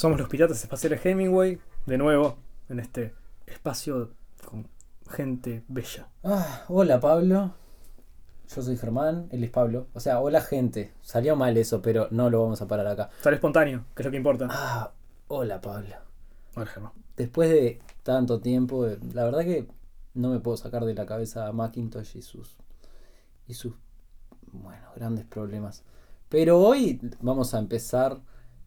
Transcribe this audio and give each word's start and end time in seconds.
Somos 0.00 0.18
los 0.18 0.30
piratas 0.30 0.62
espaciales 0.62 1.04
Hemingway, 1.04 1.58
de 1.84 1.98
nuevo, 1.98 2.38
en 2.70 2.80
este 2.80 3.12
espacio 3.46 4.14
con 4.46 4.66
gente 5.10 5.62
bella. 5.68 6.08
Ah, 6.24 6.64
hola 6.68 6.98
Pablo. 6.98 7.52
Yo 8.48 8.62
soy 8.62 8.78
Germán, 8.78 9.28
él 9.30 9.44
es 9.44 9.50
Pablo. 9.50 9.88
O 9.92 10.00
sea, 10.00 10.20
hola 10.20 10.40
gente. 10.40 10.94
Salió 11.02 11.36
mal 11.36 11.54
eso, 11.58 11.82
pero 11.82 12.08
no 12.12 12.30
lo 12.30 12.42
vamos 12.42 12.62
a 12.62 12.66
parar 12.66 12.86
acá. 12.86 13.10
Sale 13.20 13.36
espontáneo, 13.36 13.84
que 13.94 14.00
es 14.00 14.06
lo 14.06 14.10
que 14.10 14.16
importa. 14.16 14.48
Ah, 14.50 14.90
hola 15.28 15.60
Pablo. 15.60 15.96
Hola, 16.56 16.64
Germán. 16.64 16.92
Después 17.18 17.50
de 17.50 17.82
tanto 18.02 18.40
tiempo, 18.40 18.86
eh, 18.86 18.98
la 19.12 19.24
verdad 19.24 19.40
que 19.40 19.68
no 20.14 20.30
me 20.30 20.40
puedo 20.40 20.56
sacar 20.56 20.86
de 20.86 20.94
la 20.94 21.04
cabeza 21.04 21.46
a 21.46 21.52
Macintosh 21.52 22.16
y 22.16 22.22
sus 22.22 22.56
y 23.46 23.52
sus 23.52 23.74
bueno, 24.50 24.86
grandes 24.96 25.26
problemas. 25.26 25.84
Pero 26.30 26.58
hoy 26.58 26.98
vamos 27.20 27.52
a 27.52 27.58
empezar 27.58 28.22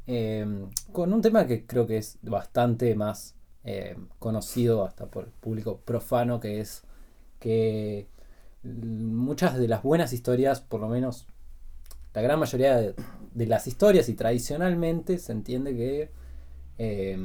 eh, 0.07 0.45
con 0.91 1.13
un 1.13 1.21
tema 1.21 1.47
que 1.47 1.65
creo 1.65 1.87
que 1.87 1.97
es 1.97 2.17
bastante 2.21 2.95
más 2.95 3.35
eh, 3.63 3.95
conocido 4.19 4.83
hasta 4.83 5.05
por 5.05 5.25
el 5.25 5.31
público 5.31 5.79
profano, 5.79 6.39
que 6.39 6.59
es 6.59 6.83
que 7.39 8.07
muchas 8.63 9.57
de 9.57 9.67
las 9.67 9.83
buenas 9.83 10.13
historias, 10.13 10.61
por 10.61 10.81
lo 10.81 10.89
menos 10.89 11.27
la 12.13 12.21
gran 12.21 12.39
mayoría 12.39 12.77
de, 12.77 12.95
las 13.47 13.67
historias 13.67 14.09
y 14.09 14.13
tradicionalmente 14.13 15.17
se 15.17 15.31
entiende 15.31 15.75
que 15.75 16.11
eh, 16.77 17.17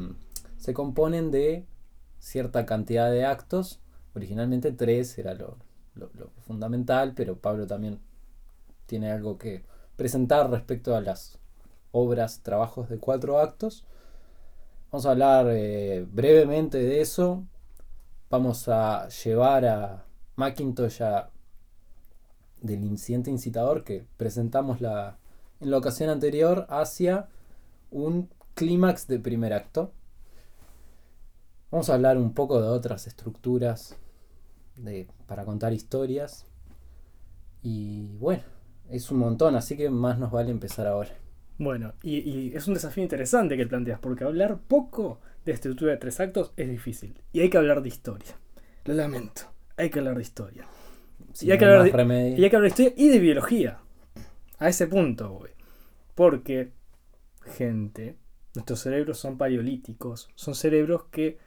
se 0.56 0.75
componen 0.75 1.31
de 1.31 1.67
cierta 2.21 2.67
cantidad 2.67 3.11
de 3.11 3.25
actos. 3.25 3.81
Originalmente 4.15 4.73
tres 4.73 5.19
era 5.19 5.34
lo 5.34 5.59
fundamental, 6.47 7.12
pero 7.15 7.37
Pablo 7.37 7.67
también 7.67 8.01
tiene 8.87 9.11
algo 9.11 9.39
que 9.39 9.65
presentar 9.97 10.51
respecto 10.51 10.97
a 10.97 11.01
las 11.01 11.39
obras, 11.92 12.42
trabajos 12.42 12.89
de 12.89 12.98
cuatro 12.98 13.39
actos. 13.39 13.84
Vamos 14.91 15.06
a 15.06 15.11
hablar 15.11 15.47
eh, 15.50 16.06
brevemente 16.11 16.78
de 16.78 17.00
eso. 17.00 17.44
Vamos 18.31 18.69
a 18.69 19.08
llevar 19.08 19.64
a 19.67 20.05
Macintosh 20.36 21.03
a- 21.03 21.31
del 22.61 22.84
incidente 22.84 23.31
incitador 23.31 23.84
que 23.84 24.06
presentamos 24.16 24.81
la, 24.81 25.19
en 25.61 25.70
la 25.70 25.78
ocasión 25.78 26.11
anterior 26.11 26.66
hacia 26.70 27.28
un 27.91 28.28
clímax 28.55 29.06
de 29.06 29.19
primer 29.20 29.53
acto. 29.53 29.92
Vamos 31.70 31.91
a 31.91 31.94
hablar 31.94 32.16
un 32.16 32.33
poco 32.34 32.61
de 32.61 32.69
otras 32.69 33.06
estructuras 33.06 33.97
de, 34.77 35.09
para 35.27 35.44
contar 35.44 35.72
historias. 35.72 36.47
Y 37.62 38.06
bueno, 38.19 38.42
es 38.89 39.11
un 39.11 39.19
montón, 39.19 39.55
así 39.56 39.77
que 39.77 39.91
más 39.91 40.19
nos 40.19 40.31
vale 40.31 40.50
empezar 40.50 40.86
ahora. 40.86 41.11
Bueno, 41.59 41.92
y, 42.03 42.19
y 42.19 42.53
es 42.55 42.69
un 42.69 42.75
desafío 42.75 43.03
interesante 43.03 43.56
que 43.56 43.67
planteas, 43.67 43.98
porque 43.98 44.25
hablar 44.25 44.59
poco 44.69 45.20
de 45.45 45.53
estructura 45.53 45.92
de 45.92 45.98
tres 45.98 46.20
actos 46.20 46.53
es 46.56 46.69
difícil. 46.70 47.20
Y 47.33 47.41
hay 47.41 47.50
que 47.50 47.59
hablar 47.59 47.83
de 47.83 47.89
historia. 47.89 48.37
Lo 48.84 48.95
lamento. 48.95 49.42
Hay 49.77 49.91
que 49.91 49.98
hablar 49.98 50.17
de 50.17 50.23
historia. 50.23 50.67
Si 51.33 51.47
Y 51.47 51.50
hay 51.53 51.59
que 51.59 51.65
hablar 51.65 51.83
de- 51.84 51.91
remedio. 51.91 52.39
Y 52.39 52.45
hay 52.45 52.50
que 52.50 52.56
hablar 52.56 52.70
de 52.73 52.83
historia 52.83 53.05
y 53.05 53.09
de 53.09 53.19
biología. 53.19 53.78
A 54.59 54.69
ese 54.69 54.87
punto 54.87 55.31
voy. 55.31 55.50
Porque, 56.15 56.73
gente, 57.45 58.17
nuestros 58.55 58.81
cerebros 58.81 59.19
son 59.19 59.37
paleolíticos. 59.38 60.28
Son 60.34 60.54
cerebros 60.54 61.04
que 61.10 61.38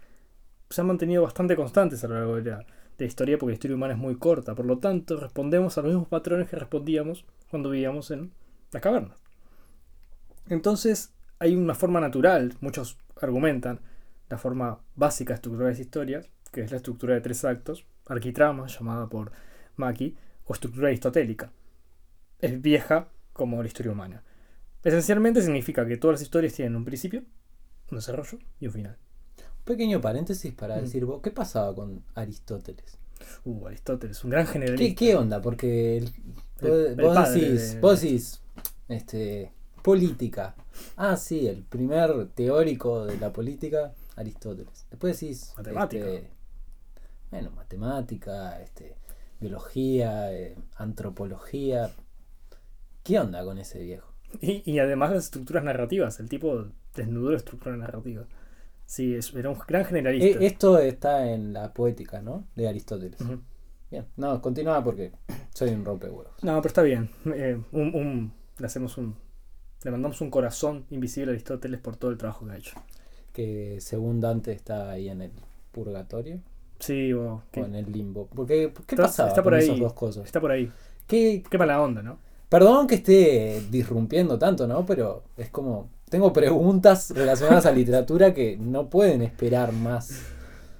se 0.69 0.81
han 0.81 0.87
mantenido 0.87 1.23
bastante 1.23 1.55
constantes 1.55 2.03
a 2.03 2.07
lo 2.07 2.15
largo 2.15 2.35
de 2.37 2.51
la, 2.51 2.57
de 2.59 2.65
la 2.99 3.05
historia 3.05 3.37
porque 3.37 3.51
la 3.51 3.55
historia 3.55 3.75
humana 3.75 3.93
es 3.93 3.99
muy 3.99 4.15
corta. 4.17 4.55
Por 4.55 4.65
lo 4.65 4.77
tanto, 4.79 5.17
respondemos 5.17 5.77
a 5.77 5.81
los 5.81 5.89
mismos 5.91 6.07
patrones 6.07 6.49
que 6.49 6.55
respondíamos 6.57 7.25
cuando 7.49 7.69
vivíamos 7.69 8.11
en 8.11 8.31
las 8.71 8.81
cavernas. 8.81 9.20
Entonces, 10.49 11.13
hay 11.39 11.55
una 11.55 11.75
forma 11.75 11.99
natural, 11.99 12.55
muchos 12.61 12.97
argumentan, 13.21 13.79
la 14.29 14.37
forma 14.37 14.79
básica 14.95 15.33
de 15.33 15.35
estructurar 15.35 15.69
las 15.71 15.79
historias, 15.79 16.27
que 16.51 16.61
es 16.61 16.71
la 16.71 16.77
estructura 16.77 17.15
de 17.15 17.21
tres 17.21 17.43
actos, 17.45 17.85
arquitrama, 18.07 18.67
llamada 18.67 19.07
por 19.07 19.31
Maki, 19.75 20.15
o 20.45 20.53
estructura 20.53 20.87
aristotélica. 20.87 21.51
Es 22.39 22.61
vieja 22.61 23.07
como 23.33 23.61
la 23.61 23.67
historia 23.67 23.91
humana. 23.91 24.23
Esencialmente 24.83 25.41
significa 25.41 25.85
que 25.85 25.97
todas 25.97 26.15
las 26.15 26.21
historias 26.23 26.53
tienen 26.53 26.75
un 26.75 26.85
principio, 26.85 27.23
un 27.91 27.97
desarrollo 27.97 28.39
y 28.59 28.67
un 28.67 28.73
final. 28.73 28.97
Un 29.59 29.65
pequeño 29.65 30.01
paréntesis 30.01 30.53
para 30.53 30.77
Mm. 30.77 30.81
decir, 30.81 31.05
vos, 31.05 31.21
¿qué 31.21 31.31
pasaba 31.31 31.73
con 31.75 32.03
Aristóteles? 32.15 32.97
Uh, 33.45 33.67
Aristóteles, 33.67 34.23
un 34.23 34.31
gran 34.31 34.45
¿Qué, 34.47 34.53
generalista. 34.53 34.99
qué 34.99 35.15
onda? 35.15 35.41
Porque 35.41 35.97
el- 35.97 36.05
El- 36.61 36.69
vos, 36.69 36.79
el 36.87 36.95
vos 36.95 37.15
padre 37.15 37.39
decís, 37.41 37.73
de- 37.75 37.79
vos 37.79 38.01
decís, 38.01 38.41
este, 38.87 39.51
política. 39.81 40.55
Ah, 40.97 41.17
sí, 41.17 41.47
el 41.47 41.63
primer 41.63 42.27
teórico 42.29 43.05
de 43.05 43.17
la 43.17 43.31
política, 43.33 43.93
Aristóteles. 44.15 44.85
Después 44.89 45.19
decís, 45.19 45.53
Matemática. 45.57 46.05
este, 46.09 46.29
bueno, 47.31 47.51
matemática, 47.51 48.61
este, 48.61 48.95
biología, 49.39 50.31
eh, 50.33 50.55
antropología. 50.75 51.91
¿Qué 53.03 53.19
onda 53.19 53.43
con 53.43 53.57
ese 53.57 53.79
viejo? 53.81 54.11
Y, 54.39 54.63
y 54.69 54.79
además 54.79 55.11
las 55.11 55.25
estructuras 55.25 55.63
narrativas, 55.63 56.19
el 56.19 56.29
tipo 56.29 56.67
desnudó 56.95 57.31
la 57.31 57.37
estructura 57.37 57.75
narrativa. 57.75 58.25
Sí, 58.85 59.15
es- 59.15 59.33
era 59.33 59.49
un 59.49 59.57
gran 59.67 59.85
generalista. 59.85 60.39
Eh, 60.39 60.45
esto 60.45 60.77
está 60.79 61.31
en 61.31 61.53
la 61.53 61.73
poética, 61.73 62.21
¿no? 62.21 62.45
De 62.55 62.67
Aristóteles. 62.67 63.19
Bien, 63.89 64.05
no, 64.17 64.41
continúa 64.41 64.83
porque 64.83 65.11
soy 65.53 65.69
un 65.71 65.83
rompehuevos. 65.83 66.31
No, 66.43 66.57
pero 66.61 66.67
está 66.67 66.81
bien. 66.81 67.09
Eh, 67.25 67.61
un, 67.71 67.95
un- 67.95 68.33
le 68.59 68.65
hacemos 68.65 68.97
un. 68.97 69.15
Le 69.83 69.91
mandamos 69.91 70.21
un 70.21 70.29
corazón 70.29 70.85
invisible 70.89 71.31
a 71.31 71.33
Aristóteles 71.33 71.79
por 71.79 71.95
todo 71.95 72.11
el 72.11 72.17
trabajo 72.17 72.45
que 72.45 72.51
ha 72.51 72.57
hecho. 72.57 72.75
Que 73.33 73.77
según 73.81 74.19
Dante 74.19 74.51
está 74.51 74.91
ahí 74.91 75.09
en 75.09 75.21
el 75.21 75.31
purgatorio 75.71 76.39
Sí, 76.79 77.13
o 77.13 77.43
o 77.55 77.59
en 77.59 77.75
el 77.75 77.91
limbo. 77.91 78.27
Porque, 78.35 78.71
¿qué 78.87 78.95
Está- 78.95 79.03
pasaba 79.03 79.29
está 79.29 79.43
por 79.43 79.53
con 79.53 79.59
ahí. 79.59 79.65
esas 79.65 79.79
dos 79.79 79.93
cosas? 79.93 80.25
está 80.25 80.41
por 80.41 80.51
ahí. 80.51 80.71
¿Qué, 81.07 81.43
Qué 81.49 81.57
mala 81.57 81.81
onda, 81.81 82.01
¿no? 82.01 82.17
Perdón 82.49 82.87
que 82.87 82.95
esté 82.95 83.61
disrumpiendo 83.71 84.37
tanto, 84.37 84.67
¿no? 84.67 84.85
Pero 84.85 85.23
es 85.37 85.49
como. 85.49 85.89
Tengo 86.09 86.33
preguntas 86.33 87.11
relacionadas 87.15 87.65
a 87.65 87.71
literatura 87.71 88.33
que 88.33 88.57
no 88.57 88.89
pueden 88.89 89.21
esperar 89.21 89.71
más. 89.71 90.23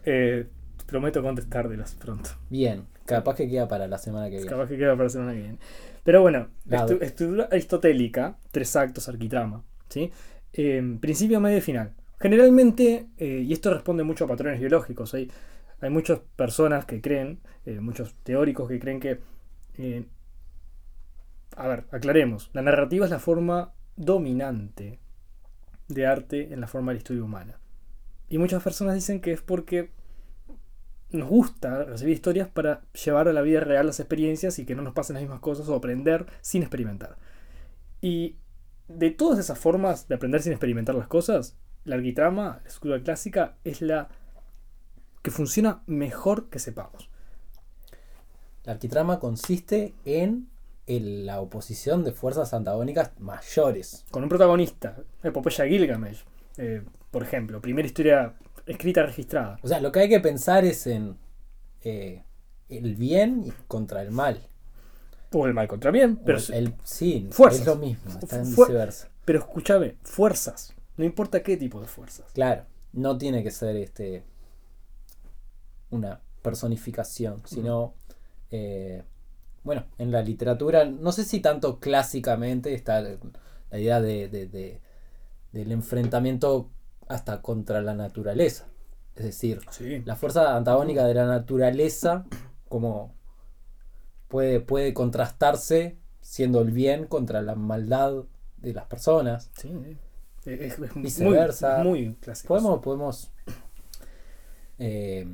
Eh, 0.04 0.48
prometo 0.88 1.22
contestártelas 1.24 1.94
pronto. 1.96 2.32
Bien, 2.50 2.84
capaz 3.06 3.36
que 3.36 3.48
queda 3.48 3.68
para 3.70 3.88
la 3.88 3.98
semana 3.98 4.26
que 4.26 4.38
viene. 4.38 4.50
Capaz 4.50 4.68
que 4.68 4.78
queda 4.78 4.92
para 4.94 5.04
la 5.04 5.10
semana 5.10 5.32
que 5.34 5.40
viene. 5.40 5.58
Pero 6.04 6.22
bueno, 6.22 6.48
estu- 6.68 7.02
estructura 7.02 7.48
aristotélica, 7.52 8.38
tres 8.52 8.76
actos, 8.76 9.08
arquitrama, 9.08 9.64
¿sí? 9.90 10.12
Eh, 10.54 10.98
principio, 11.00 11.40
medio 11.40 11.58
y 11.58 11.62
final. 11.62 11.94
Generalmente, 12.20 13.08
eh, 13.18 13.44
y 13.46 13.54
esto 13.54 13.74
responde 13.74 14.04
mucho 14.04 14.26
a 14.26 14.28
patrones 14.28 14.60
biológicos, 14.60 15.14
hay, 15.14 15.32
hay 15.80 15.90
muchas 15.90 16.20
personas 16.36 16.86
que 16.86 17.02
creen, 17.02 17.40
eh, 17.66 17.80
muchos 17.80 18.16
teóricos 18.24 18.68
que 18.70 18.80
creen 18.80 19.00
que... 19.00 19.20
eh, 19.78 20.06
a 21.56 21.68
ver, 21.68 21.86
aclaremos, 21.92 22.50
la 22.54 22.62
narrativa 22.62 23.06
es 23.06 23.12
la 23.12 23.20
forma 23.20 23.74
dominante 23.96 25.00
de 25.88 26.06
arte 26.08 26.54
en 26.54 26.62
la 26.62 26.68
forma 26.68 26.92
de 26.92 26.96
la 26.96 27.00
historia 27.00 27.24
humana. 27.24 27.60
Y 28.30 28.38
muchas 28.38 28.64
personas 28.64 28.96
dicen 28.96 29.20
que 29.20 29.34
es 29.34 29.42
porque 29.42 29.92
nos 31.12 31.30
gusta 31.30 31.84
recibir 31.84 32.14
historias 32.14 32.48
para 32.48 32.82
llevar 33.06 33.28
a 33.28 33.34
la 33.34 33.42
vida 33.42 33.60
real 33.60 33.88
las 33.88 34.00
experiencias 34.00 34.60
y 34.60 34.66
que 34.66 34.76
no 34.76 34.82
nos 34.82 34.94
pasen 34.94 35.16
las 35.16 35.24
mismas 35.24 35.40
cosas 35.40 35.68
o 35.70 35.76
aprender 35.76 36.26
sin 36.42 36.62
experimentar. 36.62 37.18
Y 38.02 38.38
de 38.88 39.12
todas 39.12 39.40
esas 39.40 39.60
formas 39.60 40.08
de 40.08 40.16
aprender 40.16 40.42
sin 40.42 40.52
experimentar 40.54 40.96
las 40.96 41.08
cosas, 41.08 41.56
la 41.86 41.96
arquitrama, 41.96 42.60
la 42.62 42.68
estructura 42.68 43.02
clásica, 43.04 43.58
es 43.64 43.82
la 43.82 44.10
que 45.22 45.32
funciona 45.32 45.82
mejor 45.86 46.50
que 46.50 46.60
sepamos. 46.60 47.10
La 48.64 48.74
arquitrama 48.74 49.20
consiste 49.20 49.94
en 50.06 50.50
el- 50.88 51.26
la 51.26 51.40
oposición 51.42 52.04
de 52.04 52.12
fuerzas 52.12 52.54
antagónicas 52.54 53.12
mayores. 53.20 54.06
Con 54.12 54.24
un 54.24 54.30
protagonista, 54.30 54.98
Epopeya 55.24 55.66
Gilgamesh, 55.66 56.24
eh, 56.58 56.84
por 57.12 57.24
ejemplo, 57.24 57.62
primera 57.62 57.86
historia 57.86 58.36
escrita 58.66 59.04
registrada. 59.04 59.58
O 59.64 59.68
sea, 59.68 59.80
lo 59.82 59.92
que 59.92 60.00
hay 60.02 60.10
que 60.10 60.20
pensar 60.20 60.66
es 60.66 60.88
en 60.88 61.18
eh, 61.84 62.24
el 62.70 62.96
bien 62.96 63.54
contra 63.68 64.02
el 64.02 64.12
mal. 64.12 64.48
O 65.34 65.48
el 65.48 65.54
mal 65.54 65.68
contra 65.68 65.92
bien, 65.92 66.18
pero, 66.18 66.40
el, 66.54 66.74
sí, 66.84 67.28
Fuerzas. 67.32 67.62
es 67.62 67.66
lo 67.68 67.76
mismo, 67.78 68.20
está 68.22 68.38
en 68.42 68.50
viceversa. 68.50 69.10
pero 69.24 69.40
escúchame, 69.40 69.96
fuerzas. 70.04 70.74
No 70.98 71.06
importa 71.06 71.42
qué 71.42 71.56
tipo 71.56 71.80
de 71.80 71.88
fuerzas. 71.88 72.26
Claro, 72.34 72.66
no 72.92 73.18
tiene 73.18 73.42
que 73.42 73.50
ser 73.52 73.78
este 73.78 74.24
una 75.90 76.20
personificación, 76.42 77.42
sino 77.46 77.94
eh, 78.52 79.04
bueno, 79.64 79.86
en 79.98 80.12
la 80.12 80.22
literatura, 80.22 80.86
no 80.86 81.12
sé 81.12 81.24
si 81.24 81.40
tanto 81.40 81.80
clásicamente 81.80 82.74
está 82.74 83.02
la 83.02 83.80
idea 83.80 84.02
de, 84.02 84.28
de- 84.28 84.48
de- 84.48 84.82
del 85.54 85.72
enfrentamiento 85.72 86.70
hasta 87.14 87.42
contra 87.42 87.82
la 87.82 87.94
naturaleza. 87.94 88.68
Es 89.16 89.26
decir, 89.26 89.60
Sí. 89.72 90.02
la 90.06 90.16
fuerza 90.16 90.56
antagónica 90.56 91.06
de 91.06 91.14
la 91.14 91.26
naturaleza 91.28 92.26
como 92.70 93.14
puede, 94.28 94.60
puede 94.62 94.94
contrastarse 94.94 95.98
siendo 96.22 96.62
el 96.62 96.72
bien 96.72 97.06
contra 97.08 97.42
la 97.42 97.56
maldad 97.56 98.24
de 98.58 98.74
las 98.74 98.86
personas. 98.86 99.50
Sí, 99.58 99.98
Es, 100.46 100.80
es 100.80 100.80
muy, 100.96 101.04
Viceversa. 101.04 101.84
muy 101.84 102.16
clásico. 102.16 102.48
Podemos, 102.54 102.80
podemos, 102.80 103.32
eh, 104.80 105.28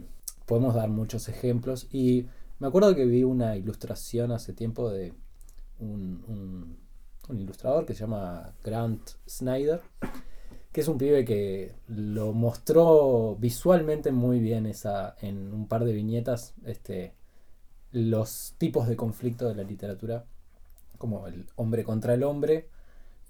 podemos 0.45 0.73
dar 0.75 0.89
muchos 0.89 1.29
ejemplos. 1.29 1.87
Y 1.91 2.27
me 2.59 2.67
acuerdo 2.67 2.95
que 2.95 3.05
vi 3.05 3.23
una 3.23 3.55
ilustración 3.55 4.31
hace 4.31 4.53
tiempo 4.53 4.89
de 4.89 5.13
un, 5.79 6.23
un- 6.27 6.77
un 7.29 7.39
ilustrador 7.39 7.85
que 7.85 7.93
se 7.93 8.01
llama 8.01 8.53
Grant 8.63 9.01
Snyder, 9.27 9.81
que 10.77 10.81
es 10.81 10.87
un 10.87 10.99
pibe 10.99 11.25
que 11.25 11.73
lo 11.87 12.33
mostró 12.33 13.35
visualmente 13.39 14.11
muy 14.11 14.39
bien 14.39 14.67
esa, 14.67 15.15
en 15.21 15.51
un 15.51 15.67
par 15.67 15.85
de 15.85 15.91
viñetas 15.91 16.53
este, 16.65 17.15
los 17.91 18.53
tipos 18.59 18.87
de 18.87 18.95
conflicto 18.95 19.47
de 19.47 19.55
la 19.55 19.63
literatura, 19.63 20.25
como 20.99 21.25
el 21.25 21.47
hombre 21.55 21.83
contra 21.83 22.13
el 22.13 22.21
hombre, 22.21 22.69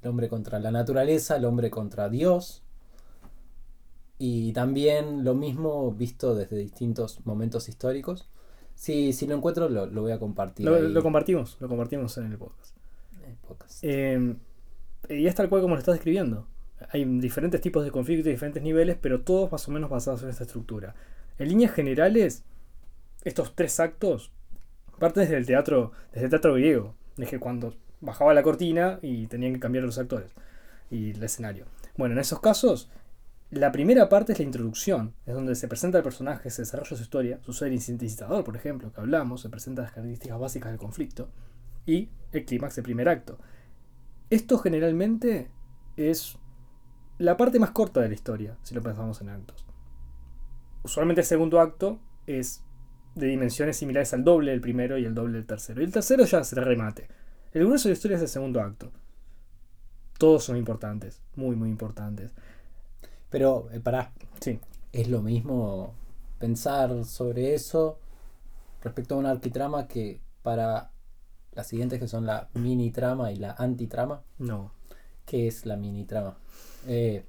el 0.02 0.10
hombre 0.10 0.28
contra 0.28 0.60
la 0.60 0.72
naturaleza, 0.72 1.38
el 1.38 1.46
hombre 1.46 1.70
contra 1.70 2.10
Dios, 2.10 2.64
y 4.20 4.52
también 4.52 5.24
lo 5.24 5.34
mismo 5.34 5.94
visto 5.94 6.36
desde 6.36 6.58
distintos 6.58 7.26
momentos 7.26 7.70
históricos. 7.70 8.28
Si, 8.76 9.14
si 9.14 9.26
lo 9.26 9.36
encuentro, 9.36 9.70
lo, 9.70 9.86
lo 9.86 10.02
voy 10.02 10.12
a 10.12 10.20
compartir. 10.20 10.66
Lo, 10.66 11.02
compartimos, 11.02 11.56
lo 11.62 11.70
compartimos 11.70 12.18
en 12.18 12.26
el 12.26 12.38
podcast. 12.38 12.76
en 13.24 13.30
el 13.30 13.38
podcast. 13.38 13.80
Eh, 13.84 14.36
y 15.08 15.28
es 15.28 15.36
tal 15.36 15.48
cual 15.48 15.62
como 15.62 15.76
lo 15.76 15.80
estás 15.80 15.96
describiendo. 15.96 16.46
Hay 16.92 17.06
diferentes 17.06 17.62
tipos 17.62 17.84
de 17.84 17.92
conflictos, 17.92 18.26
diferentes 18.26 18.62
niveles, 18.62 18.98
pero 19.02 19.22
todos 19.22 19.52
más 19.52 19.68
o 19.68 19.72
menos 19.72 19.90
basados 19.90 20.24
en 20.24 20.30
esta 20.30 20.44
estructura. 20.44 20.96
En 21.38 21.50
líneas 21.50 21.72
generales, 21.74 22.44
estos 23.24 23.56
tres 23.56 23.80
actos 23.80 24.32
parten 25.00 25.24
desde 25.24 25.38
el 25.38 25.46
teatro, 25.46 25.92
desde 26.14 26.26
el 26.26 26.30
teatro 26.30 26.54
griego, 26.54 26.96
desde 27.16 27.40
cuando 27.40 27.76
bajaba 28.02 28.34
la 28.34 28.44
cortina 28.44 29.00
y 29.02 29.28
tenían 29.28 29.54
que 29.54 29.60
cambiar 29.60 29.84
los 29.84 29.98
actores 29.98 30.32
y 30.90 31.12
el 31.12 31.24
escenario. 31.24 31.66
Bueno, 31.98 32.14
en 32.14 32.20
esos 32.20 32.40
casos, 32.40 32.90
la 33.50 33.72
primera 33.72 34.10
parte 34.10 34.34
es 34.34 34.40
la 34.40 34.46
introducción, 34.46 35.14
es 35.26 35.34
donde 35.34 35.56
se 35.56 35.68
presenta 35.68 35.98
el 35.98 36.04
personaje, 36.04 36.50
se 36.50 36.62
desarrolla 36.64 36.96
su 36.96 37.02
historia, 37.02 37.40
su 37.44 37.54
ser 37.54 37.72
incitador, 37.72 38.44
por 38.44 38.56
ejemplo, 38.56 38.92
que 38.92 39.00
hablamos, 39.00 39.42
se 39.42 39.50
presentan 39.50 39.84
las 39.84 39.94
características 39.94 40.40
básicas 40.40 40.72
del 40.72 40.80
conflicto, 40.80 41.30
y 41.86 42.10
el 42.34 42.46
clímax 42.46 42.76
del 42.76 42.84
primer 42.84 43.08
acto. 43.10 43.40
Esto 44.30 44.58
generalmente 44.58 45.50
es 45.96 46.38
la 47.18 47.38
parte 47.38 47.60
más 47.60 47.72
corta 47.72 48.02
de 48.02 48.10
la 48.10 48.14
historia, 48.14 48.58
si 48.64 48.76
lo 48.76 48.82
pensamos 48.82 49.22
en 49.22 49.30
actos. 49.30 49.66
Usualmente 50.84 51.22
el 51.22 51.28
segundo 51.28 51.60
acto 51.60 52.00
es 52.26 52.64
de 53.16 53.28
dimensiones 53.28 53.78
similares 53.78 54.14
al 54.14 54.24
doble 54.24 54.52
del 54.52 54.62
primero 54.62 54.98
y 54.98 55.06
el 55.06 55.16
doble 55.16 55.34
del 55.34 55.46
tercero. 55.46 55.82
Y 55.82 55.86
el 55.86 55.92
tercero 55.92 56.26
ya 56.26 56.44
se 56.44 56.56
remate. 56.62 57.08
El 57.52 57.66
grueso 57.66 57.88
de 57.88 57.94
la 57.94 57.98
historia 57.98 58.18
es 58.18 58.24
el 58.24 58.30
segundo 58.30 58.62
acto. 58.62 58.92
Todos 60.20 60.44
son 60.44 60.58
importantes, 60.58 61.22
muy, 61.36 61.56
muy 61.56 61.70
importantes. 61.70 62.32
Pero, 63.30 63.70
eh, 63.72 63.80
pará, 63.80 64.12
Sí, 64.40 64.60
es 64.92 65.08
lo 65.10 65.22
mismo 65.22 65.96
pensar 66.40 67.04
sobre 67.06 67.54
eso 67.54 68.00
respecto 68.84 69.16
a 69.16 69.18
una 69.18 69.32
arquitrama 69.32 69.88
que 69.88 70.22
para 70.44 70.92
las 71.54 71.68
siguientes 71.68 72.00
que 72.00 72.08
son 72.08 72.26
la 72.26 72.50
mini 72.54 72.92
trama 72.92 73.32
y 73.32 73.38
la 73.38 73.54
antitrama. 73.58 74.22
no. 74.38 74.77
¿Qué 75.28 75.46
es 75.46 75.66
la 75.66 75.76
mini 75.76 76.06
trama? 76.06 76.38
Eh, 76.88 77.26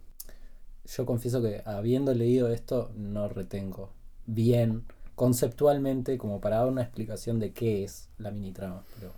yo 0.87 1.05
confieso 1.05 1.43
que 1.43 1.63
habiendo 1.65 2.15
leído 2.15 2.49
esto 2.49 2.93
no 2.95 3.29
retengo 3.29 3.93
bien 4.25 4.85
conceptualmente 5.17 6.17
como 6.17 6.41
para 6.41 6.59
dar 6.59 6.69
una 6.69 6.83
explicación 6.83 7.41
de 7.41 7.53
qué 7.53 7.83
es 7.83 8.09
la 8.19 8.31
mini 8.31 8.53
trama. 8.53 8.85
Pero 8.95 9.13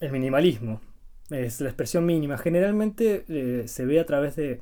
El 0.00 0.10
minimalismo 0.10 0.80
es 1.30 1.60
la 1.60 1.68
expresión 1.68 2.06
mínima. 2.06 2.36
Generalmente 2.38 3.24
eh, 3.28 3.68
se 3.68 3.86
ve 3.86 4.00
a 4.00 4.06
través 4.06 4.34
de. 4.34 4.60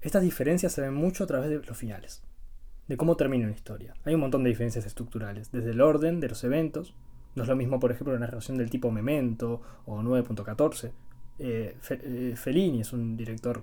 Estas 0.00 0.22
diferencias 0.22 0.72
se 0.72 0.80
ven 0.80 0.94
mucho 0.94 1.24
a 1.24 1.26
través 1.26 1.50
de 1.50 1.58
los 1.58 1.76
finales. 1.76 2.22
De 2.86 2.96
cómo 2.96 3.16
termina 3.16 3.46
una 3.46 3.56
historia. 3.56 3.94
Hay 4.04 4.14
un 4.14 4.20
montón 4.20 4.44
de 4.44 4.50
diferencias 4.50 4.86
estructurales. 4.86 5.50
Desde 5.50 5.72
el 5.72 5.80
orden 5.80 6.20
de 6.20 6.28
los 6.28 6.44
eventos. 6.44 6.94
No 7.34 7.42
es 7.42 7.48
lo 7.48 7.56
mismo, 7.56 7.80
por 7.80 7.90
ejemplo, 7.90 8.14
una 8.14 8.26
narración 8.26 8.56
del 8.56 8.70
tipo 8.70 8.92
Memento 8.92 9.60
o 9.84 9.98
9.14. 10.00 10.92
Eh, 11.38 11.76
Fe- 11.80 12.00
eh, 12.04 12.36
Fellini 12.36 12.80
es 12.82 12.92
un 12.92 13.16
director 13.16 13.62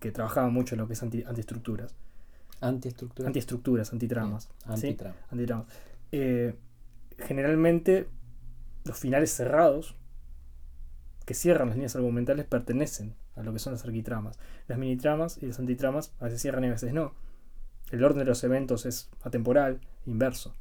que 0.00 0.10
trabajaba 0.10 0.48
mucho 0.50 0.74
en 0.74 0.80
lo 0.80 0.86
que 0.86 0.92
es 0.94 1.02
anti- 1.02 1.24
antiestructuras. 1.24 1.94
antiestructura. 2.60 3.26
Antiestructuras, 3.28 3.92
antitramas. 3.92 4.44
¿sí? 4.44 4.88
Antitrama. 4.88 5.16
antitramas. 5.30 5.66
Eh, 6.12 6.54
generalmente 7.18 8.08
los 8.84 8.98
finales 8.98 9.30
cerrados 9.32 9.94
que 11.24 11.34
cierran 11.34 11.68
las 11.68 11.76
líneas 11.76 11.96
argumentales 11.96 12.46
pertenecen 12.46 13.14
a 13.34 13.42
lo 13.42 13.52
que 13.52 13.58
son 13.58 13.72
las 13.72 13.84
arquitramas. 13.84 14.38
Las 14.68 14.78
minitramas 14.78 15.38
y 15.42 15.46
las 15.46 15.58
antitramas 15.58 16.12
a 16.20 16.24
veces 16.24 16.40
cierran 16.40 16.64
y 16.64 16.68
a 16.68 16.70
veces 16.70 16.92
no. 16.92 17.14
El 17.90 18.02
orden 18.04 18.20
de 18.20 18.24
los 18.24 18.42
eventos 18.44 18.86
es 18.86 19.10
atemporal, 19.22 19.80
inverso. 20.06 20.54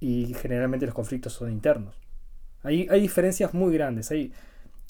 Y 0.00 0.34
generalmente 0.34 0.86
los 0.86 0.94
conflictos 0.94 1.32
son 1.34 1.50
internos. 1.52 1.94
Hay, 2.62 2.88
hay 2.90 3.00
diferencias 3.00 3.54
muy 3.54 3.72
grandes. 3.74 4.10
Hay, 4.10 4.32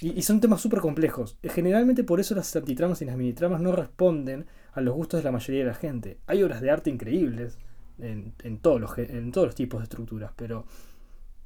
y, 0.00 0.18
y 0.18 0.22
son 0.22 0.40
temas 0.40 0.60
súper 0.60 0.80
complejos. 0.80 1.38
Eh, 1.42 1.48
Generalmente 1.48 2.04
por 2.04 2.20
eso 2.20 2.34
las 2.34 2.54
antitramas 2.56 3.00
y 3.02 3.04
las 3.04 3.16
minitramas 3.16 3.60
no 3.60 3.72
responden 3.72 4.46
a 4.72 4.80
los 4.80 4.94
gustos 4.94 5.20
de 5.20 5.24
la 5.24 5.32
mayoría 5.32 5.62
de 5.64 5.70
la 5.70 5.74
gente. 5.74 6.18
Hay 6.26 6.42
obras 6.42 6.60
de 6.60 6.70
arte 6.70 6.90
increíbles 6.90 7.58
en, 7.98 8.34
en 8.42 8.58
todos, 8.58 8.80
los, 8.80 8.98
en 8.98 9.32
todos 9.32 9.46
los 9.48 9.54
tipos 9.54 9.80
de 9.80 9.84
estructuras, 9.84 10.32
pero 10.36 10.66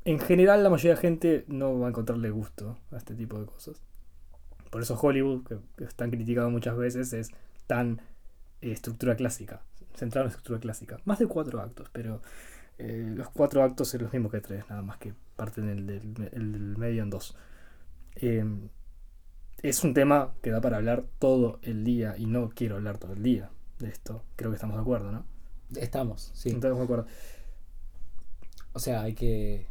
en 0.05 0.19
general 0.19 0.63
la 0.63 0.71
mayoría 0.71 0.91
de 0.93 0.97
la 0.97 1.01
gente 1.01 1.45
no 1.47 1.79
va 1.79 1.87
a 1.87 1.91
encontrarle 1.91 2.31
gusto 2.31 2.79
a 2.91 2.97
este 2.97 3.15
tipo 3.15 3.39
de 3.39 3.47
cosas. 3.47 3.81
Por 4.71 4.83
eso 4.83 4.99
Hollywood, 5.01 5.45
que, 5.47 5.59
que 5.77 5.85
es 5.85 5.95
tan 5.95 6.11
criticado 6.11 6.51
muchas 6.51 6.77
veces, 6.77 7.13
es 7.13 7.31
tan 7.67 8.01
eh, 8.61 8.73
estructura 8.73 9.15
clásica, 9.17 9.63
centrado 9.95 10.27
en 10.27 10.31
estructura 10.31 10.59
clásica. 10.59 10.99
Más 11.05 11.19
de 11.19 11.27
cuatro 11.27 11.61
actos, 11.61 11.89
pero 11.93 12.23
eh, 12.79 13.13
los 13.15 13.29
cuatro 13.31 13.63
actos 13.63 13.89
son 13.89 14.03
los 14.03 14.13
mismos 14.13 14.33
que 14.33 14.41
tres, 14.41 14.65
nada 14.69 14.83
más 14.83 14.99
que 14.99 15.13
parten 15.37 15.69
el 15.69 15.89
el 15.91 16.53
del 16.53 16.77
medio 16.79 17.03
en 17.03 17.11
dos. 17.11 17.37
Eh, 18.17 18.45
es 19.63 19.85
un 19.85 19.95
tema 19.95 20.33
que 20.43 20.51
da 20.51 20.61
para 20.61 20.79
hablar 20.79 21.05
todo 21.19 21.59
el 21.63 21.85
día 21.85 22.15
y 22.17 22.27
no 22.27 22.51
quiero 22.55 22.77
hablar 22.77 22.99
todo 22.99 23.13
el 23.13 23.23
día 23.23 23.51
de 23.79 23.89
esto. 23.89 24.23
Creo 24.37 24.51
que 24.51 24.55
estamos 24.57 24.77
de 24.77 24.83
acuerdo, 24.83 25.13
¿no? 25.13 25.25
Estamos, 25.77 26.31
sí. 26.35 26.51
Estamos 26.51 26.79
de 26.79 26.85
acuerdo. 26.85 27.07
O 28.73 28.79
sea, 28.79 29.03
hay 29.03 29.15
que 29.15 29.67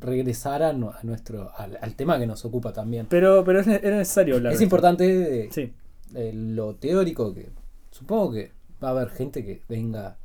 regresar 0.00 0.62
a, 0.62 0.72
nu- 0.72 0.90
a 0.90 1.00
nuestro 1.02 1.50
al, 1.56 1.78
al 1.80 1.94
tema 1.94 2.18
que 2.18 2.26
nos 2.26 2.44
ocupa 2.44 2.72
también. 2.72 3.06
Pero, 3.08 3.44
pero 3.44 3.60
es 3.60 3.66
necesario 3.66 4.36
hablar. 4.36 4.52
Es 4.52 4.58
de 4.58 4.64
esto. 4.64 4.74
importante 4.74 5.44
eh, 5.46 5.48
Sí, 5.52 5.72
eh, 6.14 6.32
lo 6.34 6.74
teórico 6.76 7.34
que 7.34 7.48
supongo 7.90 8.32
que 8.32 8.52
va 8.82 8.88
a 8.88 8.90
haber 8.92 9.10
gente 9.10 9.44
que 9.44 9.62
venga 9.68 10.16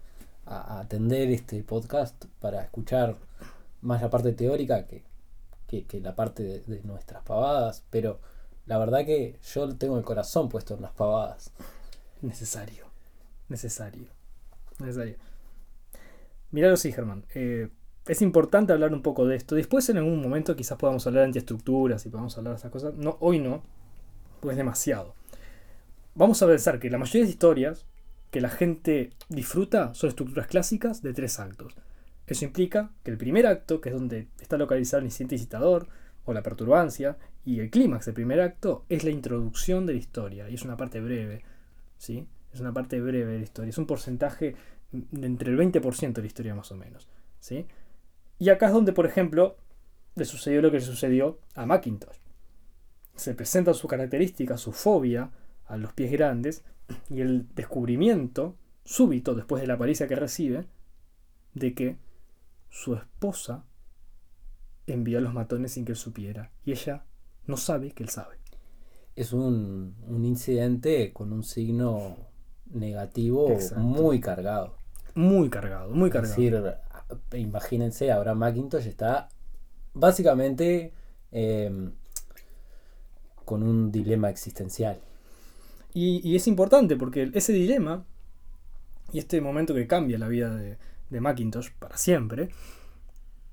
a, 0.45 0.57
a 0.77 0.79
atender 0.81 1.29
este 1.31 1.63
podcast 1.63 2.25
para 2.39 2.61
escuchar 2.63 3.15
más 3.81 4.01
la 4.01 4.09
parte 4.09 4.33
teórica 4.33 4.85
que, 4.85 5.03
que, 5.71 6.01
la 6.01 6.15
parte 6.15 6.43
de, 6.43 6.81
nuestras 6.83 7.23
pavadas, 7.23 7.85
pero 7.89 8.19
la 8.65 8.77
verdad 8.77 9.05
que 9.05 9.39
yo 9.53 9.75
tengo 9.75 9.97
el 9.97 10.03
corazón 10.03 10.49
puesto 10.49 10.75
en 10.75 10.81
las 10.81 10.91
pavadas. 10.91 11.51
necesario. 12.21 12.85
Necesario. 13.49 14.07
Necesario. 14.79 15.17
Miralo 16.51 16.77
sí, 16.77 16.91
Germán. 16.91 17.25
Eh, 17.33 17.69
es 18.07 18.21
importante 18.21 18.73
hablar 18.73 18.93
un 18.93 19.01
poco 19.01 19.25
de 19.25 19.35
esto. 19.35 19.55
Después, 19.55 19.87
en 19.89 19.97
algún 19.97 20.21
momento, 20.21 20.55
quizás 20.55 20.77
podamos 20.77 21.05
hablar 21.07 21.21
de 21.21 21.27
antiestructuras 21.27 22.05
y 22.05 22.09
podamos 22.09 22.37
hablar 22.37 22.53
de 22.53 22.57
estas 22.57 22.71
cosas. 22.71 22.93
No, 22.95 23.17
hoy 23.19 23.39
no, 23.39 23.63
pues 24.41 24.53
es 24.53 24.57
demasiado. 24.57 25.15
Vamos 26.15 26.41
a 26.41 26.47
pensar 26.47 26.79
que 26.79 26.89
la 26.89 26.97
mayoría 26.97 27.23
de 27.23 27.29
historias 27.29 27.85
que 28.31 28.41
la 28.41 28.49
gente 28.49 29.11
disfruta 29.29 29.93
son 29.93 30.09
estructuras 30.09 30.47
clásicas 30.47 31.01
de 31.01 31.13
tres 31.13 31.39
actos. 31.39 31.75
Eso 32.31 32.45
implica 32.45 32.91
que 33.03 33.11
el 33.11 33.17
primer 33.17 33.45
acto, 33.45 33.81
que 33.81 33.89
es 33.89 33.95
donde 33.95 34.29
está 34.39 34.57
localizado 34.57 34.99
el 34.99 35.07
incidente 35.07 35.35
incitador 35.35 35.89
o 36.23 36.31
la 36.31 36.41
perturbancia, 36.41 37.17
y 37.43 37.59
el 37.59 37.69
clímax 37.69 38.05
del 38.05 38.13
primer 38.13 38.39
acto 38.39 38.85
es 38.87 39.03
la 39.03 39.09
introducción 39.09 39.85
de 39.85 39.91
la 39.91 39.99
historia, 39.99 40.49
y 40.49 40.53
es 40.53 40.63
una 40.63 40.77
parte 40.77 41.01
breve. 41.01 41.43
¿sí? 41.97 42.25
Es 42.53 42.61
una 42.61 42.71
parte 42.71 43.01
breve 43.01 43.33
de 43.33 43.39
la 43.39 43.43
historia. 43.43 43.69
Es 43.69 43.77
un 43.77 43.85
porcentaje 43.85 44.55
de 44.93 45.27
entre 45.27 45.51
el 45.51 45.57
20% 45.57 46.13
de 46.13 46.21
la 46.21 46.27
historia 46.27 46.55
más 46.55 46.71
o 46.71 46.77
menos. 46.77 47.09
¿sí? 47.41 47.65
Y 48.39 48.47
acá 48.47 48.67
es 48.67 48.71
donde, 48.71 48.93
por 48.93 49.05
ejemplo, 49.05 49.57
le 50.15 50.23
sucedió 50.23 50.61
lo 50.61 50.71
que 50.71 50.77
le 50.77 50.85
sucedió 50.85 51.37
a 51.53 51.65
Macintosh. 51.65 52.15
Se 53.17 53.35
presentan 53.35 53.73
sus 53.73 53.89
características, 53.89 54.61
su 54.61 54.71
fobia 54.71 55.31
a 55.65 55.75
los 55.75 55.91
pies 55.91 56.09
grandes 56.13 56.63
y 57.09 57.19
el 57.19 57.53
descubrimiento 57.55 58.55
súbito 58.85 59.35
después 59.35 59.59
de 59.59 59.67
la 59.67 59.77
paliza 59.77 60.07
que 60.07 60.15
recibe 60.15 60.65
de 61.55 61.73
que 61.73 61.97
su 62.71 62.95
esposa 62.95 63.65
envió 64.87 65.19
a 65.19 65.21
los 65.21 65.33
matones 65.35 65.73
sin 65.73 65.85
que 65.85 65.91
él 65.91 65.97
supiera 65.97 66.51
y 66.65 66.71
ella 66.71 67.05
no 67.45 67.57
sabe 67.57 67.91
que 67.91 68.01
él 68.01 68.09
sabe. 68.09 68.37
Es 69.15 69.33
un, 69.33 69.95
un 70.07 70.25
incidente 70.25 71.11
con 71.13 71.31
un 71.33 71.43
signo 71.43 72.17
negativo 72.71 73.51
Exacto. 73.51 73.83
muy 73.83 74.19
cargado. 74.19 74.77
Muy 75.13 75.49
cargado, 75.49 75.93
muy 75.93 76.07
Es 76.07 76.13
cargado. 76.13 76.33
decir, 76.33 76.63
imagínense, 77.33 78.09
ahora 78.11 78.33
Macintosh 78.33 78.87
está 78.87 79.27
básicamente 79.93 80.93
eh, 81.33 81.89
con 83.43 83.63
un 83.63 83.91
dilema 83.91 84.29
existencial. 84.29 85.01
Y, 85.93 86.21
y 86.27 86.37
es 86.37 86.47
importante 86.47 86.95
porque 86.95 87.29
ese 87.33 87.51
dilema 87.51 88.05
y 89.11 89.19
este 89.19 89.41
momento 89.41 89.75
que 89.75 89.87
cambia 89.87 90.17
la 90.17 90.29
vida 90.29 90.55
de, 90.55 90.77
de 91.11 91.21
Macintosh 91.21 91.69
para 91.77 91.97
siempre 91.97 92.49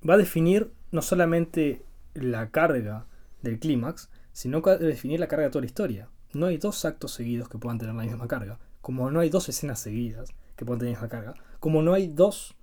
va 0.07 0.15
a 0.15 0.17
definir 0.17 0.71
no 0.91 1.01
solamente 1.01 1.85
la 2.15 2.49
carga 2.49 3.05
del 3.43 3.59
clímax, 3.59 4.09
sino 4.31 4.61
que 4.61 4.69
va 4.71 4.75
a 4.77 4.79
definir 4.79 5.19
la 5.19 5.27
carga 5.27 5.45
de 5.45 5.51
toda 5.51 5.61
la 5.61 5.65
historia. 5.67 6.09
No 6.33 6.47
hay 6.47 6.57
dos 6.57 6.85
actos 6.85 7.11
seguidos 7.11 7.49
que 7.49 7.57
puedan 7.57 7.77
tener 7.77 7.93
la 7.93 8.03
misma 8.03 8.27
carga, 8.27 8.59
como 8.81 9.11
no 9.11 9.19
hay 9.19 9.29
dos 9.29 9.49
escenas 9.49 9.79
seguidas 9.79 10.29
que 10.55 10.65
puedan 10.65 10.79
tener 10.79 10.93
la 10.95 11.01
misma 11.01 11.09
carga, 11.09 11.33
como 11.59 11.81
no 11.81 11.93
hay 11.93 12.07
dos 12.07 12.55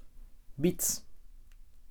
bits, 0.56 1.04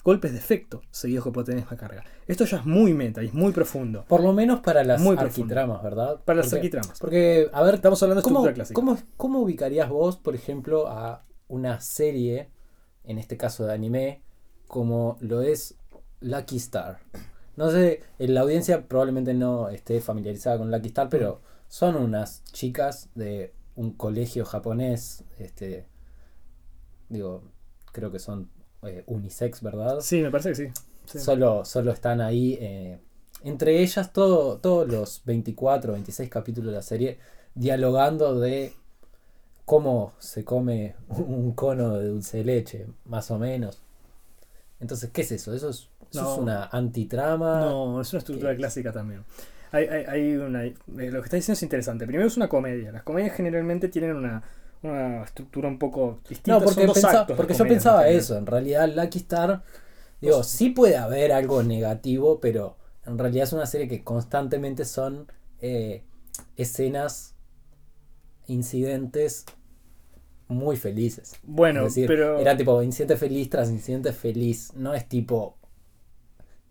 golpes 0.03 0.31
de 0.33 0.37
efecto 0.37 0.81
seguidos 0.91 1.23
que 1.25 1.31
puedan 1.31 1.45
tener 1.45 1.59
la 1.63 1.65
misma 1.71 1.77
carga. 1.77 2.03
Esto 2.27 2.45
ya 2.45 2.57
es 2.57 2.65
muy 2.65 2.93
meta 2.93 3.23
y 3.23 3.27
es 3.27 3.33
muy 3.33 3.51
profundo. 3.51 4.05
Por 4.07 4.21
lo 4.23 4.33
menos 4.33 4.59
para 4.61 4.83
las 4.83 5.01
Muy 5.01 5.15
arquitramas, 5.17 5.81
¿verdad? 5.83 6.21
Para 6.23 6.37
las 6.37 6.47
Porque- 6.47 6.57
arquitramas. 6.57 6.99
Porque, 6.99 7.49
a 7.53 7.61
ver, 7.63 7.75
Estamos 7.75 8.01
hablando 8.03 8.21
de 8.21 8.23
¿cómo, 8.23 8.43
clásica. 8.53 8.73
cómo, 8.73 8.97
cómo 9.17 9.39
ubicarías 9.41 9.89
vos, 9.89 10.17
por 10.17 10.33
ejemplo, 10.35 10.87
a 10.87 11.23
una 11.47 11.79
serie, 11.81 12.49
en 13.07 13.17
este 13.17 13.37
caso 13.37 13.65
de 13.65 13.73
anime, 13.73 14.21
como 14.67 15.17
lo 15.19 15.41
es 15.41 15.75
Lucky 16.21 16.57
Star? 16.57 16.99
No 17.55 17.71
sé, 17.71 18.01
en 18.19 18.33
la 18.33 18.41
audiencia 18.41 18.87
probablemente 18.87 19.33
no 19.33 19.69
esté 19.69 20.01
familiarizada 20.01 20.57
con 20.57 20.71
Lucky 20.71 20.87
Star, 20.87 21.09
pero 21.09 21.41
son 21.67 21.95
unas 21.95 22.43
chicas 22.45 23.09
de 23.15 23.53
un 23.75 23.91
colegio 23.91 24.45
japonés, 24.45 25.23
este, 25.37 25.87
digo, 27.09 27.43
creo 27.91 28.11
que 28.11 28.19
son 28.19 28.49
eh, 28.83 29.03
unisex, 29.07 29.61
¿verdad? 29.61 29.99
Sí, 30.01 30.21
me 30.21 30.31
parece 30.31 30.49
que 30.49 30.55
sí. 30.55 30.67
Sí. 31.05 31.19
Solo, 31.19 31.65
solo 31.65 31.91
están 31.91 32.21
ahí. 32.21 32.57
eh, 32.59 32.99
entre 33.43 33.81
ellas, 33.81 34.11
todo, 34.11 34.57
todos 34.57 34.87
los 34.87 35.21
24 35.25 35.91
o 35.91 35.93
26 35.93 36.29
capítulos 36.29 36.71
de 36.71 36.77
la 36.77 36.81
serie, 36.81 37.19
dialogando 37.53 38.39
de 38.39 38.73
cómo 39.65 40.13
se 40.19 40.43
come 40.45 40.95
un 41.09 41.53
cono 41.53 41.97
de 41.97 42.07
dulce 42.09 42.37
de 42.37 42.45
leche, 42.45 42.87
más 43.05 43.31
o 43.31 43.39
menos. 43.39 43.81
Entonces, 44.79 45.09
¿qué 45.11 45.21
es 45.21 45.31
eso? 45.31 45.53
¿Eso 45.53 45.69
es, 45.69 45.89
eso 46.11 46.21
No. 46.23 46.33
es 46.33 46.39
una 46.39 46.65
antitrama? 46.65 47.61
No, 47.61 48.01
es 48.01 48.11
una 48.13 48.19
estructura 48.19 48.55
clásica 48.55 48.91
también. 48.91 49.23
Hay, 49.71 49.85
hay- 49.87 50.05
hay 50.05 50.35
una, 50.37 50.65
eh, 50.65 50.73
lo 50.87 51.21
que 51.21 51.25
está 51.25 51.35
diciendo 51.37 51.53
es 51.57 51.63
interesante. 51.63 52.05
Primero 52.05 52.27
es 52.27 52.37
una 52.37 52.47
comedia. 52.49 52.91
Las 52.91 53.03
comedias 53.03 53.35
generalmente 53.35 53.89
tienen 53.89 54.15
una, 54.15 54.43
una 54.83 55.23
estructura 55.23 55.67
un 55.67 55.79
poco 55.79 56.19
distinta. 56.29 56.59
No, 56.59 56.63
porque, 56.63 56.85
porque 56.85 57.53
yo 57.53 57.57
comedia, 57.59 57.67
pensaba 57.67 58.07
eso. 58.09 58.37
En 58.37 58.45
realidad, 58.45 58.87
Lucky 58.93 59.19
Star, 59.19 59.63
digo, 60.21 60.43
sí 60.43 60.69
puede 60.69 60.97
haber 60.97 61.31
algo 61.33 61.63
negativo, 61.63 62.39
pero 62.39 62.77
en 63.05 63.17
realidad 63.17 63.45
es 63.45 63.53
una 63.53 63.65
serie 63.65 63.87
que 63.87 64.03
constantemente 64.03 64.85
son 64.85 65.27
eh, 65.61 66.03
escenas, 66.57 67.34
incidentes 68.47 69.45
muy 70.47 70.75
felices. 70.77 71.35
Bueno, 71.43 71.81
es 71.81 71.95
decir, 71.95 72.07
pero. 72.07 72.39
era 72.39 72.55
tipo 72.55 72.81
incidente 72.83 73.17
feliz 73.17 73.49
tras 73.49 73.69
incidente 73.69 74.13
feliz. 74.13 74.73
No 74.75 74.93
es 74.93 75.07
tipo. 75.09 75.57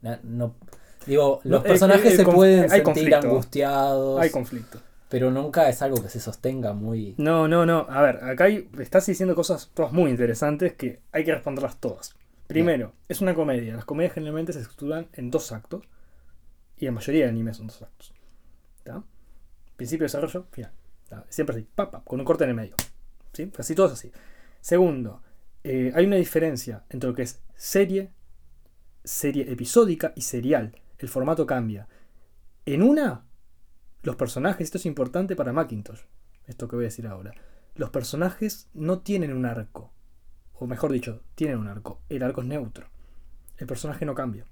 na- 0.03 0.21
no, 0.23 0.55
digo, 1.07 1.41
No, 1.45 1.51
los 1.57 1.65
eh, 1.65 1.69
personajes 1.69 2.13
eh, 2.13 2.17
se 2.17 2.25
pueden 2.25 2.69
sentir 2.69 2.83
conflicto. 2.85 3.17
angustiados, 3.19 4.21
Hay 4.21 4.31
conflicto. 4.31 4.81
pero 5.09 5.31
nunca 5.31 5.69
es 5.69 5.83
algo 5.83 6.01
que 6.03 6.09
se 6.09 6.21
sostenga 6.21 6.73
muy. 6.73 7.15
No, 7.19 7.49
no, 7.49 7.67
no. 7.67 7.87
A 7.89 8.03
ver, 8.03 8.23
acá 8.25 8.45
hay, 8.45 8.69
estás 8.79 9.07
diciendo 9.07 9.35
cosas 9.35 9.71
todas 9.75 9.93
muy 9.93 10.11
interesantes 10.11 10.75
que 10.75 11.01
hay 11.13 11.25
que 11.25 11.33
responderlas 11.35 11.81
todas. 11.81 12.15
Primero, 12.47 12.93
es 13.09 13.21
una 13.23 13.35
comedia. 13.35 13.75
Las 13.75 13.87
comedias 13.87 14.13
generalmente 14.13 14.53
se 14.53 14.61
estructuran 14.61 15.09
en 15.15 15.31
dos 15.31 15.51
actos. 15.51 15.83
Y 16.77 16.85
la 16.85 16.93
mayoría 16.93 17.25
de 17.25 17.31
animes 17.31 17.57
son 17.57 17.69
dos 17.69 17.81
actos. 17.83 18.13
¿Está? 18.79 19.03
Principio, 19.77 20.05
desarrollo, 20.05 20.47
final. 20.51 20.73
Siempre 21.29 21.57
así, 21.57 21.67
pa, 21.75 21.91
pa, 21.91 22.03
con 22.03 22.19
un 22.21 22.25
corte 22.27 22.45
en 22.45 22.51
el 22.51 22.57
medio. 22.57 22.75
Casi 23.53 23.75
todo 23.75 23.87
es 23.87 23.93
así. 23.93 24.13
Segundo, 24.61 25.23
eh, 25.63 25.93
hay 25.95 26.07
una 26.07 26.17
diferencia 26.17 26.85
entre 26.89 27.09
lo 27.09 27.15
que 27.15 27.23
es 27.23 27.43
serie, 27.57 28.13
serie 29.03 29.51
episódica 29.51 30.13
y 30.17 30.23
serial. 30.23 30.77
El 30.99 31.09
formato 31.09 31.47
cambia. 31.47 31.89
En 32.67 32.83
una, 32.83 33.25
los 34.03 34.17
personajes, 34.17 34.65
esto 34.65 34.79
es 34.79 34.87
importante 34.87 35.37
para 35.37 35.53
Macintosh, 35.53 36.01
esto 36.47 36.69
que 36.69 36.77
voy 36.77 36.85
a 36.85 36.89
decir 36.89 37.07
ahora. 37.07 37.35
Los 37.75 37.91
personajes 37.91 38.69
no 38.73 39.01
tienen 39.01 39.33
un 39.33 39.47
arco. 39.47 39.93
O 40.55 40.67
mejor 40.67 40.93
dicho, 40.93 41.23
tienen 41.35 41.59
un 41.59 41.69
arco. 41.69 42.01
El 42.09 42.23
arco 42.23 42.41
es 42.41 42.47
neutro. 42.47 42.87
El 43.59 43.67
personaje 43.67 44.07
no 44.07 44.15
cambia. 44.15 44.47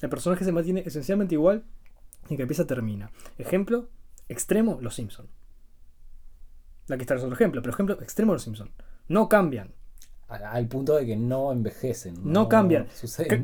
El 0.00 0.10
personaje 0.10 0.44
se 0.44 0.52
mantiene 0.52 0.82
esencialmente 0.86 1.34
igual 1.34 1.64
y 2.28 2.36
que 2.36 2.42
empieza 2.42 2.66
termina. 2.66 3.10
Ejemplo 3.38 3.88
extremo, 4.28 4.78
los 4.80 4.94
Simpson. 4.94 5.28
La 6.88 6.96
que 6.96 7.02
está 7.02 7.14
es 7.14 7.22
otro 7.22 7.34
ejemplo, 7.34 7.62
pero 7.62 7.72
ejemplo 7.72 7.98
extremo, 8.00 8.32
los 8.32 8.42
Simpson. 8.42 8.70
No 9.08 9.28
cambian. 9.28 9.72
al 10.28 10.66
punto 10.66 10.96
de 10.96 11.06
que 11.06 11.16
no 11.16 11.52
envejecen. 11.52 12.16
No 12.24 12.48
cambian. 12.48 12.86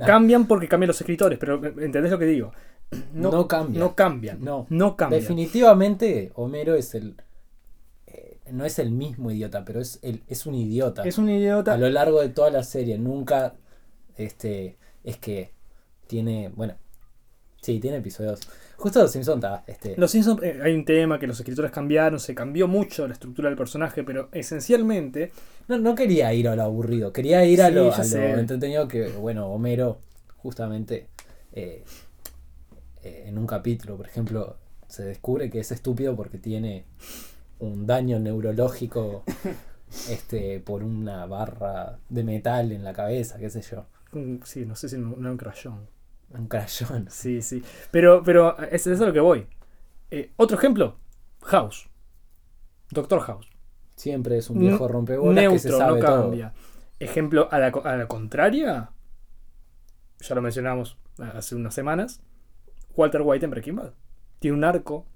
cambian 0.04 0.46
porque 0.46 0.68
cambian 0.68 0.88
los 0.88 1.00
escritores, 1.00 1.38
pero 1.38 1.64
¿entendés 1.64 2.10
lo 2.10 2.18
que 2.18 2.26
digo? 2.26 2.52
No 3.14 3.48
cambian. 3.48 3.80
No 3.80 3.94
cambian. 3.94 4.44
No. 4.44 4.66
No 4.70 4.96
cambian. 4.96 5.20
Definitivamente 5.20 6.32
Homero 6.34 6.74
es 6.74 6.94
el. 6.94 7.16
eh, 8.06 8.38
no 8.50 8.64
es 8.64 8.78
el 8.78 8.90
mismo 8.90 9.30
idiota, 9.30 9.64
pero 9.64 9.80
es, 9.80 9.98
el, 10.02 10.22
es 10.28 10.46
un 10.46 10.54
idiota. 10.54 11.02
Es 11.02 11.18
un 11.18 11.28
idiota. 11.28 11.74
A 11.74 11.76
lo 11.76 11.88
largo 11.88 12.20
de 12.20 12.28
toda 12.28 12.50
la 12.50 12.62
serie. 12.62 12.98
Nunca. 12.98 13.54
Este. 14.16 14.76
Es 15.02 15.16
que. 15.16 15.52
Tiene. 16.06 16.50
Bueno. 16.54 16.74
Sí, 17.62 17.80
tiene 17.80 17.96
episodios. 17.96 18.40
Justo 18.76 19.00
los 19.00 19.10
Simpsons 19.12 19.36
está. 19.44 19.64
Este, 19.66 19.94
Los 19.96 20.10
Simpsons, 20.10 20.42
eh, 20.42 20.60
hay 20.62 20.74
un 20.74 20.84
tema 20.84 21.18
que 21.18 21.26
los 21.26 21.38
escritores 21.38 21.70
cambiaron, 21.70 22.18
se 22.20 22.34
cambió 22.34 22.68
mucho 22.68 23.06
la 23.06 23.14
estructura 23.14 23.48
del 23.48 23.56
personaje, 23.56 24.04
pero 24.04 24.28
esencialmente 24.32 25.32
no, 25.68 25.78
no 25.78 25.94
quería 25.94 26.32
ir 26.34 26.48
a 26.48 26.56
lo 26.56 26.62
aburrido. 26.62 27.12
Quería 27.12 27.44
ir 27.44 27.62
a 27.62 27.70
lo, 27.70 27.92
a 27.94 28.04
lo 28.04 28.38
entretenido 28.38 28.88
que. 28.88 29.08
Bueno, 29.08 29.48
Homero. 29.48 29.98
Justamente. 30.36 31.08
eh, 31.52 31.82
eh, 33.02 33.24
en 33.26 33.38
un 33.38 33.46
capítulo, 33.46 33.96
por 33.96 34.06
ejemplo. 34.06 34.56
Se 34.88 35.04
descubre 35.04 35.50
que 35.50 35.60
es 35.60 35.72
estúpido 35.72 36.14
porque 36.14 36.38
tiene 36.38 36.84
un 37.58 37.86
daño 37.86 38.18
neurológico 38.20 39.24
este 40.10 40.60
por 40.60 40.82
una 40.84 41.26
barra 41.26 41.98
de 42.08 42.22
metal 42.22 42.70
en 42.72 42.84
la 42.84 42.92
cabeza, 42.92 43.38
qué 43.38 43.50
sé 43.50 43.62
yo. 43.62 43.86
sí, 44.44 44.64
no 44.64 44.76
sé 44.76 44.88
si 44.88 44.96
era 44.96 45.04
un 45.04 45.36
crayón. 45.36 45.93
Un 46.34 46.48
crayón. 46.48 47.06
Sí, 47.10 47.40
sí. 47.42 47.62
Pero, 47.90 48.22
pero 48.24 48.58
es, 48.58 48.86
es 48.86 49.00
a 49.00 49.06
lo 49.06 49.12
que 49.12 49.20
voy. 49.20 49.46
Eh, 50.10 50.32
otro 50.36 50.56
ejemplo, 50.56 50.96
House. 51.44 51.88
Doctor 52.90 53.20
House. 53.20 53.48
Siempre 53.96 54.38
es 54.38 54.50
un 54.50 54.58
viejo 54.58 54.88
rompebolas 54.88 55.34
que 55.52 55.58
se 55.58 55.68
sabe 55.78 56.00
no 56.00 56.06
todo. 56.06 56.30
Ejemplo, 56.98 57.48
a 57.50 57.58
la, 57.58 57.68
a 57.68 57.96
la 57.96 58.06
contraria, 58.08 58.90
ya 60.20 60.34
lo 60.34 60.42
mencionamos 60.42 60.96
hace 61.18 61.54
unas 61.54 61.74
semanas, 61.74 62.20
Walter 62.96 63.22
White 63.22 63.44
en 63.44 63.50
Breaking 63.50 63.76
Bad. 63.76 63.92
Tiene 64.38 64.56
un 64.56 64.64
arco, 64.64 65.06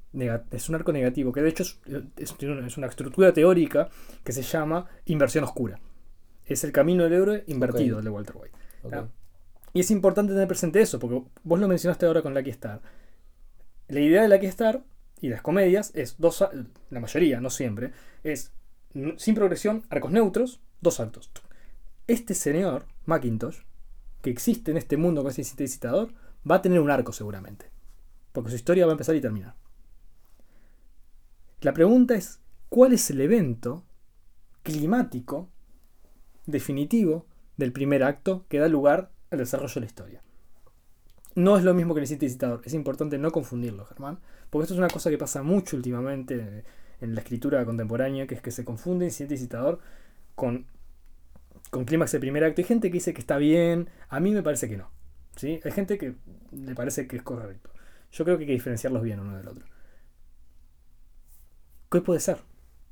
es 0.50 0.68
un 0.68 0.74
arco 0.74 0.92
negativo, 0.92 1.32
que 1.32 1.42
de 1.42 1.48
hecho 1.50 1.62
es, 1.64 1.78
una- 2.42 2.66
es 2.66 2.76
una 2.76 2.86
estructura 2.88 3.32
teórica 3.32 3.88
que 4.24 4.32
se 4.32 4.42
llama 4.42 4.86
inversión 5.06 5.44
oscura. 5.44 5.80
Es 6.44 6.64
el 6.64 6.72
camino 6.72 7.04
del 7.04 7.12
héroe 7.12 7.44
invertido 7.46 7.98
el 7.98 8.04
de 8.04 8.10
Walter 8.10 8.36
White. 8.36 8.56
Y 9.72 9.80
es 9.80 9.90
importante 9.90 10.32
tener 10.32 10.48
presente 10.48 10.80
eso, 10.80 10.98
porque 10.98 11.22
vos 11.42 11.60
lo 11.60 11.68
mencionaste 11.68 12.06
ahora 12.06 12.22
con 12.22 12.34
Lucky 12.34 12.50
Star. 12.50 12.80
La 13.88 14.00
idea 14.00 14.22
de 14.22 14.28
Lucky 14.28 14.46
Star 14.46 14.84
y 15.20 15.28
las 15.28 15.42
comedias 15.42 15.92
es 15.94 16.16
dos, 16.18 16.44
la 16.90 17.00
mayoría, 17.00 17.40
no 17.40 17.50
siempre, 17.50 17.92
es 18.22 18.52
sin 19.16 19.34
progresión, 19.34 19.84
arcos 19.90 20.12
neutros, 20.12 20.60
dos 20.80 21.00
actos. 21.00 21.30
Este 22.06 22.34
señor, 22.34 22.86
Macintosh, 23.04 23.58
que 24.22 24.30
existe 24.30 24.70
en 24.70 24.76
este 24.76 24.96
mundo 24.96 25.26
ese 25.28 25.44
sintetizador, 25.44 26.12
va 26.48 26.56
a 26.56 26.62
tener 26.62 26.80
un 26.80 26.90
arco 26.90 27.12
seguramente. 27.12 27.66
Porque 28.32 28.50
su 28.50 28.56
historia 28.56 28.86
va 28.86 28.92
a 28.92 28.94
empezar 28.94 29.14
y 29.16 29.20
terminar. 29.20 29.54
La 31.60 31.74
pregunta 31.74 32.14
es, 32.14 32.40
¿cuál 32.68 32.92
es 32.92 33.10
el 33.10 33.20
evento 33.20 33.84
climático 34.62 35.48
definitivo 36.46 37.26
del 37.56 37.72
primer 37.72 38.04
acto 38.04 38.46
que 38.48 38.58
da 38.58 38.68
lugar 38.68 39.10
al 39.30 39.38
desarrollo 39.38 39.74
de 39.74 39.80
la 39.80 39.86
historia? 39.86 40.22
No 41.34 41.56
es 41.56 41.64
lo 41.64 41.74
mismo 41.74 41.94
que 41.94 42.00
el 42.00 42.06
sintetizador, 42.06 42.62
es 42.64 42.74
importante 42.74 43.18
no 43.18 43.30
confundirlo, 43.30 43.84
Germán, 43.84 44.18
porque 44.50 44.64
esto 44.64 44.74
es 44.74 44.78
una 44.78 44.88
cosa 44.88 45.10
que 45.10 45.18
pasa 45.18 45.42
mucho 45.42 45.76
últimamente 45.76 46.64
en 47.00 47.14
la 47.14 47.20
escritura 47.20 47.64
contemporánea, 47.64 48.26
que 48.26 48.34
es 48.34 48.42
que 48.42 48.50
se 48.50 48.64
confunde 48.64 49.04
incidente 49.04 49.34
y 49.34 49.38
citador 49.38 49.78
con, 50.34 50.66
con 51.70 51.84
clímax 51.84 52.12
de 52.12 52.20
primer 52.20 52.44
acto. 52.44 52.60
Hay 52.60 52.66
gente 52.66 52.88
que 52.88 52.94
dice 52.94 53.14
que 53.14 53.20
está 53.20 53.36
bien, 53.36 53.88
a 54.08 54.20
mí 54.20 54.32
me 54.32 54.42
parece 54.42 54.68
que 54.68 54.76
no. 54.76 54.90
¿sí? 55.36 55.60
Hay 55.64 55.70
gente 55.70 55.98
que 55.98 56.16
le 56.50 56.74
parece 56.74 57.06
que 57.06 57.16
es 57.16 57.22
correcto. 57.22 57.70
Yo 58.10 58.24
creo 58.24 58.36
que 58.36 58.42
hay 58.42 58.48
que 58.48 58.54
diferenciarlos 58.54 59.02
bien 59.02 59.20
uno 59.20 59.36
del 59.36 59.48
otro. 59.48 59.64
¿Qué 61.90 62.00
puede 62.00 62.20
ser 62.20 62.38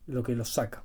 lo 0.07 0.23
que 0.23 0.35
los 0.35 0.53
saca 0.53 0.85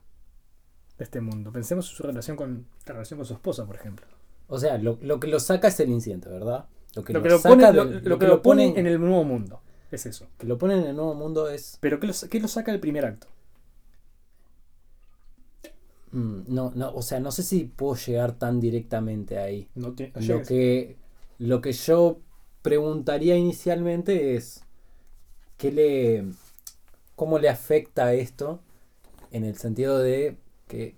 de 0.98 1.04
este 1.04 1.22
mundo? 1.22 1.52
Pensemos 1.52 1.90
en 1.90 1.96
su 1.96 2.04
relación 2.04 2.36
con 2.36 2.68
la 2.86 2.94
relación 2.94 3.20
con 3.20 3.26
su 3.26 3.34
esposa, 3.34 3.66
por 3.66 3.76
ejemplo. 3.76 4.08
O 4.52 4.60
sea, 4.60 4.78
lo, 4.78 5.00
lo 5.02 5.20
que 5.20 5.28
lo 5.28 5.40
saca 5.40 5.70
es 5.70 5.80
el 5.80 5.90
incidente, 5.90 6.30
¿verdad? 6.30 6.66
Lo 6.96 7.04
que 7.04 7.14
Lo 7.14 7.20
lo, 7.20 7.24
que 7.24 7.30
lo 7.30 7.40
saca 7.40 7.72
pone, 7.72 7.72
lo, 7.74 8.20
que 8.20 8.28
lo 8.28 8.42
en 8.78 8.86
el 8.88 9.00
nuevo 9.00 9.24
mundo. 9.24 9.62
Es 9.92 10.06
eso. 10.06 10.28
que 10.38 10.46
lo 10.48 10.58
pone 10.58 10.76
en 10.78 10.84
el 10.86 10.96
nuevo 10.96 11.16
mundo 11.16 11.50
es 11.50 11.78
Pero 11.82 12.00
¿qué 12.00 12.08
lo, 12.08 12.14
qué 12.30 12.40
lo 12.40 12.48
saca 12.48 12.72
del 12.72 12.80
primer 12.82 13.06
acto? 13.06 13.28
Mm, 16.12 16.42
no, 16.54 16.72
no, 16.76 16.94
o 16.94 17.02
sea, 17.02 17.20
no 17.20 17.32
sé 17.32 17.44
si 17.44 17.64
puedo 17.66 17.96
llegar 17.96 18.34
tan 18.38 18.60
directamente 18.60 19.38
ahí. 19.38 19.70
No 19.76 19.94
te- 19.94 20.12
Lo 20.16 20.42
que, 20.44 20.98
lo 21.40 21.62
que 21.62 21.72
yo 21.74 22.20
preguntaría 22.62 23.38
inicialmente 23.38 24.36
es 24.36 24.64
¿qué 25.58 25.72
le, 25.72 26.26
¿cómo 27.16 27.40
le 27.40 27.50
afecta 27.50 28.14
esto? 28.14 28.62
En 29.32 29.46
el 29.46 29.58
sentido 29.58 30.00
de 30.00 30.38
que 30.68 30.96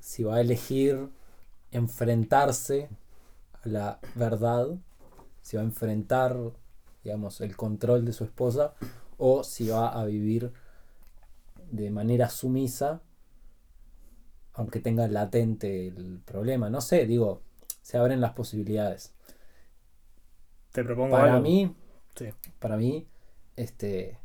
si 0.00 0.24
va 0.24 0.36
a 0.36 0.40
elegir 0.42 1.08
enfrentarse 1.74 2.88
a 3.64 3.68
la 3.68 4.00
verdad, 4.14 4.68
si 5.42 5.56
va 5.56 5.62
a 5.62 5.66
enfrentar, 5.66 6.36
digamos, 7.04 7.40
el 7.40 7.56
control 7.56 8.04
de 8.04 8.12
su 8.12 8.24
esposa, 8.24 8.74
o 9.18 9.44
si 9.44 9.68
va 9.68 9.88
a 9.88 10.04
vivir 10.06 10.52
de 11.70 11.90
manera 11.90 12.30
sumisa, 12.30 13.02
aunque 14.54 14.80
tenga 14.80 15.06
latente 15.08 15.88
el 15.88 16.20
problema. 16.24 16.70
No 16.70 16.80
sé, 16.80 17.06
digo, 17.06 17.42
se 17.82 17.98
abren 17.98 18.20
las 18.20 18.32
posibilidades. 18.32 19.12
Te 20.72 20.84
propongo 20.84 21.16
Para 21.16 21.34
algo. 21.34 21.40
mí, 21.40 21.74
Sí. 22.16 22.26
para 22.60 22.76
mí, 22.76 23.06
este 23.56 24.18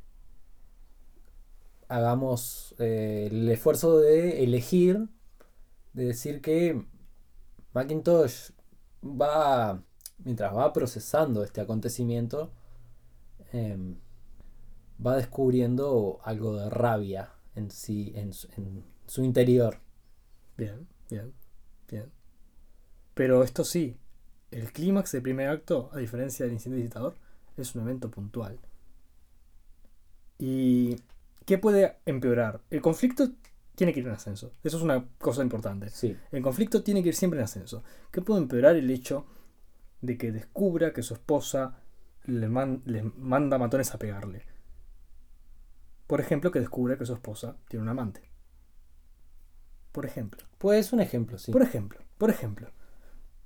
hagamos 1.88 2.76
eh, 2.80 3.28
el 3.32 3.50
esfuerzo 3.50 4.00
de 4.00 4.44
elegir, 4.44 5.08
de 5.94 6.06
decir 6.06 6.42
que 6.42 6.86
Macintosh 7.74 8.52
va, 9.04 9.84
mientras 10.20 10.56
va 10.56 10.74
procesando 10.74 11.44
este 11.44 11.62
acontecimiento, 11.62 12.52
em, 13.52 13.96
va 15.06 15.16
descubriendo 15.16 16.20
algo 16.24 16.56
de 16.58 16.70
rabia 16.70 17.32
en 17.56 17.72
sí, 17.72 18.12
en 18.16 18.34
su, 18.34 18.48
en 18.58 18.84
su 19.08 19.24
interior. 19.24 19.80
Bien, 20.58 20.88
bien, 21.10 21.34
bien. 21.88 22.12
Pero 23.14 23.44
esto 23.44 23.64
sí, 23.64 23.98
el 24.52 24.72
clímax 24.72 25.12
del 25.12 25.22
primer 25.22 25.50
acto, 25.50 25.90
a 25.94 25.98
diferencia 25.98 26.46
del 26.46 26.54
incidente 26.54 26.82
visitador, 26.82 27.16
es 27.58 27.76
un 27.76 27.84
evento 27.84 28.10
puntual. 28.10 28.60
¿Y 30.38 30.96
qué 31.46 31.58
puede 31.58 31.98
empeorar? 32.06 32.62
El 32.70 32.82
conflicto 32.82 33.30
tiene 33.80 33.94
que 33.94 34.02
ir 34.02 34.08
en 34.08 34.14
ascenso. 34.14 34.52
Eso 34.62 34.76
es 34.78 34.84
una 34.84 35.08
cosa 35.18 35.42
importante. 35.42 35.90
Sí, 35.90 36.16
El 36.32 36.44
conflicto 36.44 36.84
tiene 36.84 37.02
que 37.02 37.10
ir 37.10 37.16
siempre 37.16 37.40
en 37.40 37.46
ascenso. 37.46 37.82
¿Qué 38.12 38.22
puede 38.22 38.42
empeorar 38.42 38.76
el 38.76 38.90
hecho 38.92 39.26
de 40.02 40.18
que 40.18 40.32
descubra 40.34 40.92
que 40.94 41.02
su 41.02 41.14
esposa 41.14 41.78
le, 42.26 42.50
man- 42.50 42.82
le 42.86 43.04
manda 43.04 43.58
matones 43.58 43.94
a 43.94 43.98
pegarle? 43.98 44.44
Por 46.08 46.20
ejemplo, 46.20 46.52
que 46.52 46.60
descubra 46.60 46.98
que 46.98 47.06
su 47.06 47.14
esposa 47.14 47.56
tiene 47.70 47.84
un 47.84 47.90
amante. 47.90 48.22
Por 49.92 50.06
ejemplo. 50.06 50.44
pues 50.58 50.92
un 50.94 51.00
ejemplo, 51.00 51.38
sí. 51.38 51.52
Por 51.52 51.62
ejemplo, 51.62 52.00
por 52.18 52.30
ejemplo. 52.30 52.68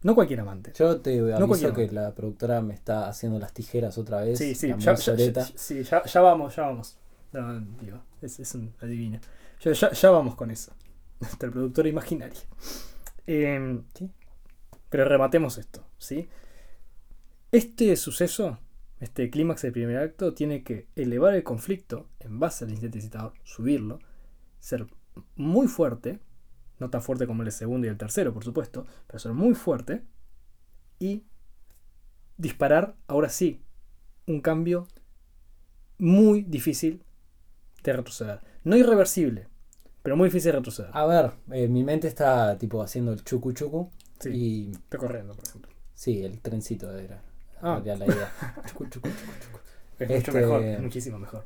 No 0.02 0.16
cualquier 0.16 0.40
amante. 0.42 0.74
Yo 0.76 1.00
te 1.00 1.12
aviso 1.20 1.48
cualquiera. 1.48 1.76
que 1.76 1.92
la 1.92 2.14
productora 2.14 2.60
me 2.62 2.74
está 2.74 3.08
haciendo 3.08 3.40
las 3.40 3.54
tijeras 3.54 3.98
otra 3.98 4.22
vez. 4.22 4.38
Sí, 4.40 4.54
sí, 4.56 4.68
ya, 4.70 4.78
ya- 4.78 4.92
mozoreta. 4.92 5.42
ya- 5.42 5.54
sí, 5.58 5.84
ya- 5.84 6.04
ya 6.04 6.22
vamos, 6.22 6.56
ya 6.56 6.64
vamos. 6.64 6.98
No, 7.34 7.60
digo, 7.82 8.02
es, 8.22 8.40
es 8.40 8.54
un 8.56 8.74
adivina. 8.82 9.20
Ya, 9.62 9.72
ya- 9.74 9.92
ya 9.92 10.10
vamos 10.12 10.36
con 10.36 10.52
eso. 10.52 10.72
Nuestra 11.20 11.50
productora 11.52 11.90
imaginaria. 11.90 12.40
Em, 13.26 13.84
¿Qué? 13.94 14.10
Pero 14.90 15.06
rematemos 15.06 15.58
esto, 15.58 15.86
¿sí? 15.98 16.28
Este 17.52 17.96
suceso, 17.96 18.60
este 19.00 19.30
clímax 19.30 19.62
del 19.64 19.72
primer 19.74 19.98
acto, 19.98 20.34
tiene 20.34 20.64
que 20.64 20.88
elevar 20.96 21.34
el 21.34 21.44
conflicto 21.44 22.10
en 22.20 22.40
base 22.40 22.66
al 22.66 22.72
incidente 22.72 23.02
citador, 23.02 23.34
subirlo, 23.44 24.00
ser 24.60 24.88
muy 25.36 25.68
fuerte, 25.68 26.20
no 26.80 26.90
tan 26.90 27.02
fuerte 27.02 27.28
como 27.28 27.44
el 27.44 27.52
segundo 27.52 27.88
y 27.88 27.90
el 27.90 27.98
tercero, 27.98 28.34
por 28.34 28.44
supuesto, 28.44 28.86
pero 29.08 29.20
ser 29.20 29.34
muy 29.34 29.56
fuerte 29.56 30.04
y 31.00 31.24
disparar, 32.38 32.96
ahora 33.08 33.30
sí, 33.30 33.62
un 34.28 34.42
cambio 34.42 34.88
muy 35.98 36.42
difícil 36.44 37.04
de 37.92 37.98
retroceder. 37.98 38.40
No 38.64 38.76
irreversible, 38.78 39.48
pero 40.02 40.16
muy 40.16 40.28
difícil 40.30 40.52
de 40.52 40.58
retroceder. 40.60 40.92
A 40.94 41.06
ver, 41.06 41.32
eh, 41.52 41.68
mi 41.68 41.84
mente 41.84 42.08
está 42.08 42.58
tipo 42.58 42.82
haciendo 42.82 43.12
el 43.14 43.24
chucu 43.24 43.52
chucu. 43.54 43.90
Sí, 44.20 44.30
Y 44.30 44.72
está 44.72 44.98
corriendo, 44.98 45.36
por 45.36 45.46
ejemplo. 45.46 45.72
sí, 45.94 46.24
el 46.24 46.40
trencito 46.40 46.96
era. 46.98 47.22
Ah. 47.62 47.82
la 47.86 47.96
idea. 47.96 48.32
Chucu, 48.68 48.86
chucu, 48.88 49.08
chucu, 49.10 49.32
chucu. 49.42 49.60
Es 50.00 50.10
Este- 50.10 50.16
mucho 50.16 50.32
mejor, 50.34 50.64
es 50.64 50.80
muchísimo 50.82 51.20
mejor. 51.20 51.46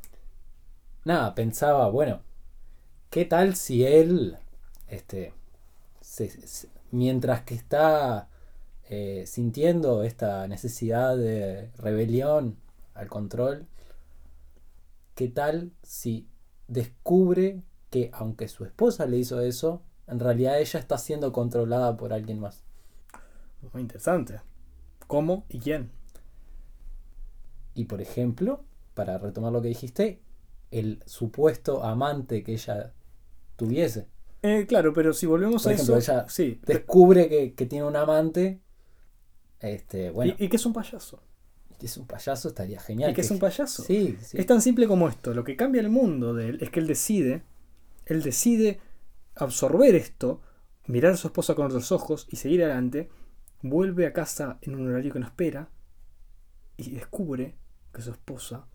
Nada, 1.05 1.33
pensaba, 1.35 1.89
bueno, 1.89 2.21
¿qué 3.09 3.25
tal 3.25 3.55
si 3.55 3.85
él, 3.85 4.37
este, 4.87 5.33
se- 6.01 6.29
se- 6.47 6.69
mientras 6.91 7.41
que 7.41 7.53
está 7.55 8.29
eh, 8.89 9.25
sintiendo 9.27 10.03
esta 10.03 10.47
necesidad 10.47 11.15
de 11.17 11.69
rebelión 11.77 12.57
al 12.93 13.07
control, 13.09 13.67
¿qué 15.17 15.27
tal 15.27 15.71
si 15.81 16.29
descubre 16.67 17.63
que 17.89 18.11
aunque 18.13 18.47
su 18.47 18.65
esposa 18.65 19.07
le 19.07 19.17
hizo 19.17 19.41
eso, 19.41 19.81
en 20.05 20.19
realidad 20.19 20.61
ella 20.61 20.79
está 20.79 20.99
siendo 20.99 21.33
controlada 21.33 21.97
por 21.97 22.13
alguien 22.13 22.39
más? 22.39 22.63
Muy 23.73 23.81
interesante. 23.81 24.39
¿Cómo 25.07 25.45
y 25.49 25.59
quién? 25.59 25.91
Y 27.73 27.85
por 27.85 27.99
ejemplo, 27.99 28.63
para 28.93 29.17
retomar 29.17 29.51
lo 29.51 29.61
que 29.63 29.69
dijiste, 29.69 30.21
el 30.69 31.01
supuesto 31.07 31.83
amante 31.83 32.43
que 32.43 32.53
ella 32.53 32.93
tuviese. 33.55 34.07
Eh, 34.43 34.67
claro, 34.67 34.93
pero 34.93 35.13
si 35.13 35.25
volvemos 35.25 35.63
Por 35.63 35.71
a 35.71 35.75
ejemplo, 35.75 35.97
eso. 35.97 36.11
ella 36.11 36.29
sí. 36.29 36.61
descubre 36.63 37.27
que, 37.27 37.55
que 37.55 37.65
tiene 37.65 37.85
un 37.85 37.95
amante. 37.95 38.61
Este, 39.61 40.11
bueno, 40.11 40.35
y, 40.37 40.45
y 40.45 40.49
que 40.49 40.57
es 40.57 40.65
un 40.67 40.73
payaso. 40.73 41.23
Que 41.77 41.85
es 41.85 41.97
un 41.97 42.07
payaso, 42.07 42.47
estaría 42.49 42.79
genial. 42.79 43.11
Y 43.11 43.13
que 43.13 43.21
es 43.21 43.31
un 43.31 43.39
payaso. 43.39 43.83
Sí, 43.83 44.17
sí. 44.21 44.37
Es 44.37 44.45
tan 44.45 44.61
simple 44.61 44.87
como 44.87 45.07
esto. 45.07 45.33
Lo 45.33 45.43
que 45.43 45.55
cambia 45.55 45.81
el 45.81 45.89
mundo 45.89 46.33
de 46.33 46.49
él 46.49 46.57
es 46.61 46.69
que 46.69 46.79
él 46.79 46.87
decide. 46.87 47.43
Él 48.05 48.23
decide 48.23 48.79
absorber 49.35 49.93
esto, 49.95 50.41
mirar 50.87 51.13
a 51.13 51.17
su 51.17 51.27
esposa 51.27 51.53
con 51.53 51.67
otros 51.67 51.91
ojos 51.91 52.27
y 52.29 52.37
seguir 52.37 52.63
adelante. 52.63 53.09
Vuelve 53.61 54.07
a 54.07 54.13
casa 54.13 54.57
en 54.61 54.75
un 54.75 54.87
horario 54.87 55.13
que 55.13 55.19
no 55.19 55.27
espera. 55.27 55.69
Y 56.77 56.91
descubre 56.91 57.55
que 57.93 58.01
su 58.01 58.11
esposa 58.11 58.67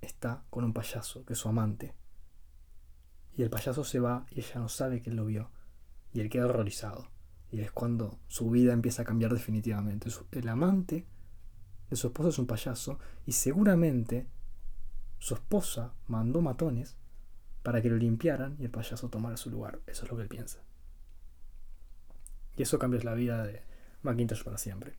está 0.00 0.44
con 0.50 0.64
un 0.64 0.72
payaso, 0.72 1.24
que 1.24 1.32
es 1.32 1.38
su 1.38 1.48
amante. 1.48 1.94
Y 3.36 3.42
el 3.42 3.50
payaso 3.50 3.84
se 3.84 4.00
va 4.00 4.26
y 4.30 4.40
ella 4.40 4.60
no 4.60 4.68
sabe 4.68 5.02
que 5.02 5.10
él 5.10 5.16
lo 5.16 5.26
vio. 5.26 5.50
Y 6.12 6.20
él 6.20 6.28
queda 6.28 6.46
horrorizado. 6.46 7.08
Y 7.50 7.60
es 7.60 7.72
cuando 7.72 8.20
su 8.28 8.50
vida 8.50 8.72
empieza 8.72 9.02
a 9.02 9.04
cambiar 9.04 9.32
definitivamente. 9.32 10.08
El 10.30 10.48
amante 10.48 11.06
de 11.90 11.96
su 11.96 12.06
esposa 12.08 12.28
es 12.30 12.38
un 12.38 12.46
payaso 12.46 12.98
y 13.26 13.32
seguramente 13.32 14.26
su 15.18 15.34
esposa 15.34 15.92
mandó 16.06 16.40
matones 16.40 16.96
para 17.62 17.82
que 17.82 17.90
lo 17.90 17.96
limpiaran 17.96 18.56
y 18.58 18.64
el 18.64 18.70
payaso 18.70 19.08
tomara 19.10 19.36
su 19.36 19.50
lugar. 19.50 19.80
Eso 19.86 20.04
es 20.04 20.10
lo 20.10 20.16
que 20.16 20.22
él 20.22 20.28
piensa. 20.28 20.60
Y 22.56 22.62
eso 22.62 22.78
cambia 22.78 23.00
la 23.02 23.14
vida 23.14 23.42
de 23.44 23.62
Macintosh 24.02 24.42
para 24.44 24.58
siempre. 24.58 24.94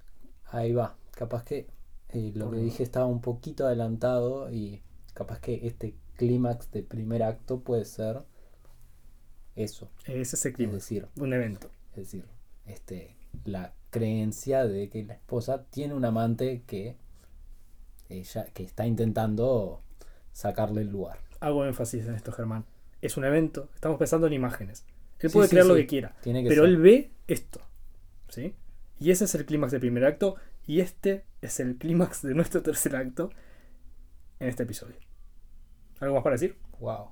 Ahí 0.46 0.74
va. 0.74 0.96
Capaz 1.12 1.44
que 1.44 1.68
eh, 2.10 2.32
lo 2.36 2.46
Por- 2.46 2.56
que 2.56 2.62
dije 2.62 2.84
estaba 2.84 3.06
un 3.06 3.22
poquito 3.22 3.66
adelantado 3.66 4.52
y 4.52 4.82
capaz 5.14 5.40
que 5.40 5.66
este 5.68 5.96
clímax 6.18 6.72
de 6.72 6.84
primer 6.84 7.24
acto 7.24 7.62
puede 7.62 7.86
ser 7.86 8.24
eso. 9.56 9.90
Es 10.06 10.34
ese 10.34 10.50
Es 10.50 10.56
clima, 10.56 10.74
decir, 10.74 11.08
un 11.18 11.34
evento. 11.34 11.70
es 11.92 11.98
decir, 11.98 12.26
este, 12.66 13.16
la 13.46 13.74
creencia 13.90 14.66
de 14.66 14.90
que 14.90 15.04
la 15.04 15.14
esposa 15.14 15.66
tiene 15.70 15.94
un 15.94 16.06
amante 16.06 16.64
que 16.66 16.98
ella 18.10 18.46
que 18.54 18.64
está 18.64 18.86
intentando 18.86 19.82
sacarle 20.32 20.82
el 20.82 20.90
lugar. 20.90 21.20
Hago 21.40 21.66
énfasis 21.66 22.06
en 22.08 22.16
esto, 22.16 22.32
Germán. 22.32 22.66
Es 23.02 23.18
un 23.18 23.26
evento, 23.26 23.70
estamos 23.74 23.98
pensando 23.98 24.28
en 24.28 24.34
imágenes. 24.34 24.86
Él 25.20 25.30
Sí, 25.30 25.34
puede 25.34 25.48
sí, 25.48 25.52
creer 25.52 25.66
lo 25.66 25.76
que 25.76 25.88
quiera, 25.88 26.16
que 26.24 26.32
pero 26.48 26.64
ser. 26.64 26.66
él 26.66 26.78
ve 26.78 27.12
esto. 27.28 27.62
¿Sí? 28.30 28.56
Y 29.00 29.12
ese 29.12 29.26
es 29.26 29.36
el 29.36 29.46
clímax 29.46 29.72
del 29.72 29.82
primer 29.82 30.06
acto 30.06 30.36
y 30.66 30.80
este 30.80 31.26
es 31.42 31.60
el 31.60 31.78
clímax 31.78 32.22
de 32.22 32.34
nuestro 32.36 32.62
tercer 32.62 32.96
acto 32.96 33.30
en 34.40 34.48
este 34.50 34.64
episodio. 34.64 34.96
¿Algo 36.00 36.16
más 36.16 36.24
para 36.24 36.36
decir? 36.36 36.58
Wow. 36.80 37.10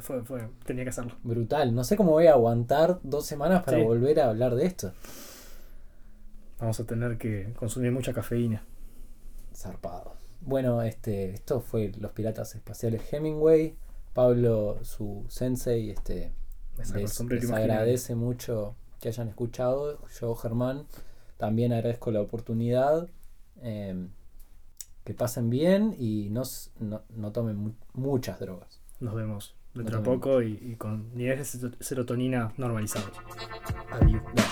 Fue, 0.00 0.24
fue, 0.24 0.48
tenía 0.64 0.84
que 0.84 0.90
hacerlo. 0.90 1.14
Brutal. 1.22 1.74
No 1.74 1.84
sé 1.84 1.96
cómo 1.96 2.10
voy 2.12 2.26
a 2.26 2.32
aguantar 2.32 2.98
dos 3.02 3.24
semanas 3.26 3.62
para 3.62 3.78
volver 3.78 4.20
a 4.20 4.28
hablar 4.30 4.54
de 4.56 4.66
esto. 4.66 4.92
Vamos 6.58 6.80
a 6.80 6.84
tener 6.84 7.18
que 7.18 7.52
consumir 7.58 7.92
mucha 7.92 8.12
cafeína. 8.12 8.64
Zarpado. 9.54 10.14
Bueno, 10.40 10.82
este, 10.82 11.30
esto 11.30 11.60
fue 11.60 11.92
Los 11.98 12.12
Piratas 12.12 12.54
Espaciales 12.54 13.12
Hemingway. 13.12 13.76
Pablo, 14.14 14.78
su 14.82 15.24
sensei, 15.28 15.90
este, 15.90 16.32
les, 16.78 16.90
les 17.40 17.50
agradece 17.50 18.14
mucho 18.14 18.74
que 19.00 19.08
hayan 19.08 19.28
escuchado. 19.28 19.98
Yo, 20.20 20.34
Germán, 20.34 20.86
también 21.36 21.72
agradezco 21.72 22.10
la 22.10 22.20
oportunidad. 22.22 23.08
Eh, 23.62 24.08
que 25.04 25.14
pasen 25.14 25.50
bien 25.50 25.94
y 25.98 26.30
no, 26.30 26.42
no, 26.80 27.02
no 27.14 27.30
tomen 27.32 27.56
mu- 27.56 27.74
muchas 27.92 28.40
drogas. 28.40 28.80
Nos 28.98 29.14
vemos 29.14 29.54
dentro 29.72 29.98
de 29.98 30.04
poco 30.04 30.42
y, 30.42 30.58
y 30.60 30.74
con 30.76 31.14
niveles 31.14 31.60
de 31.60 31.70
serotonina 31.80 32.52
normalizados. 32.56 33.12
Adiós. 33.92 34.22
Bye. 34.34 34.44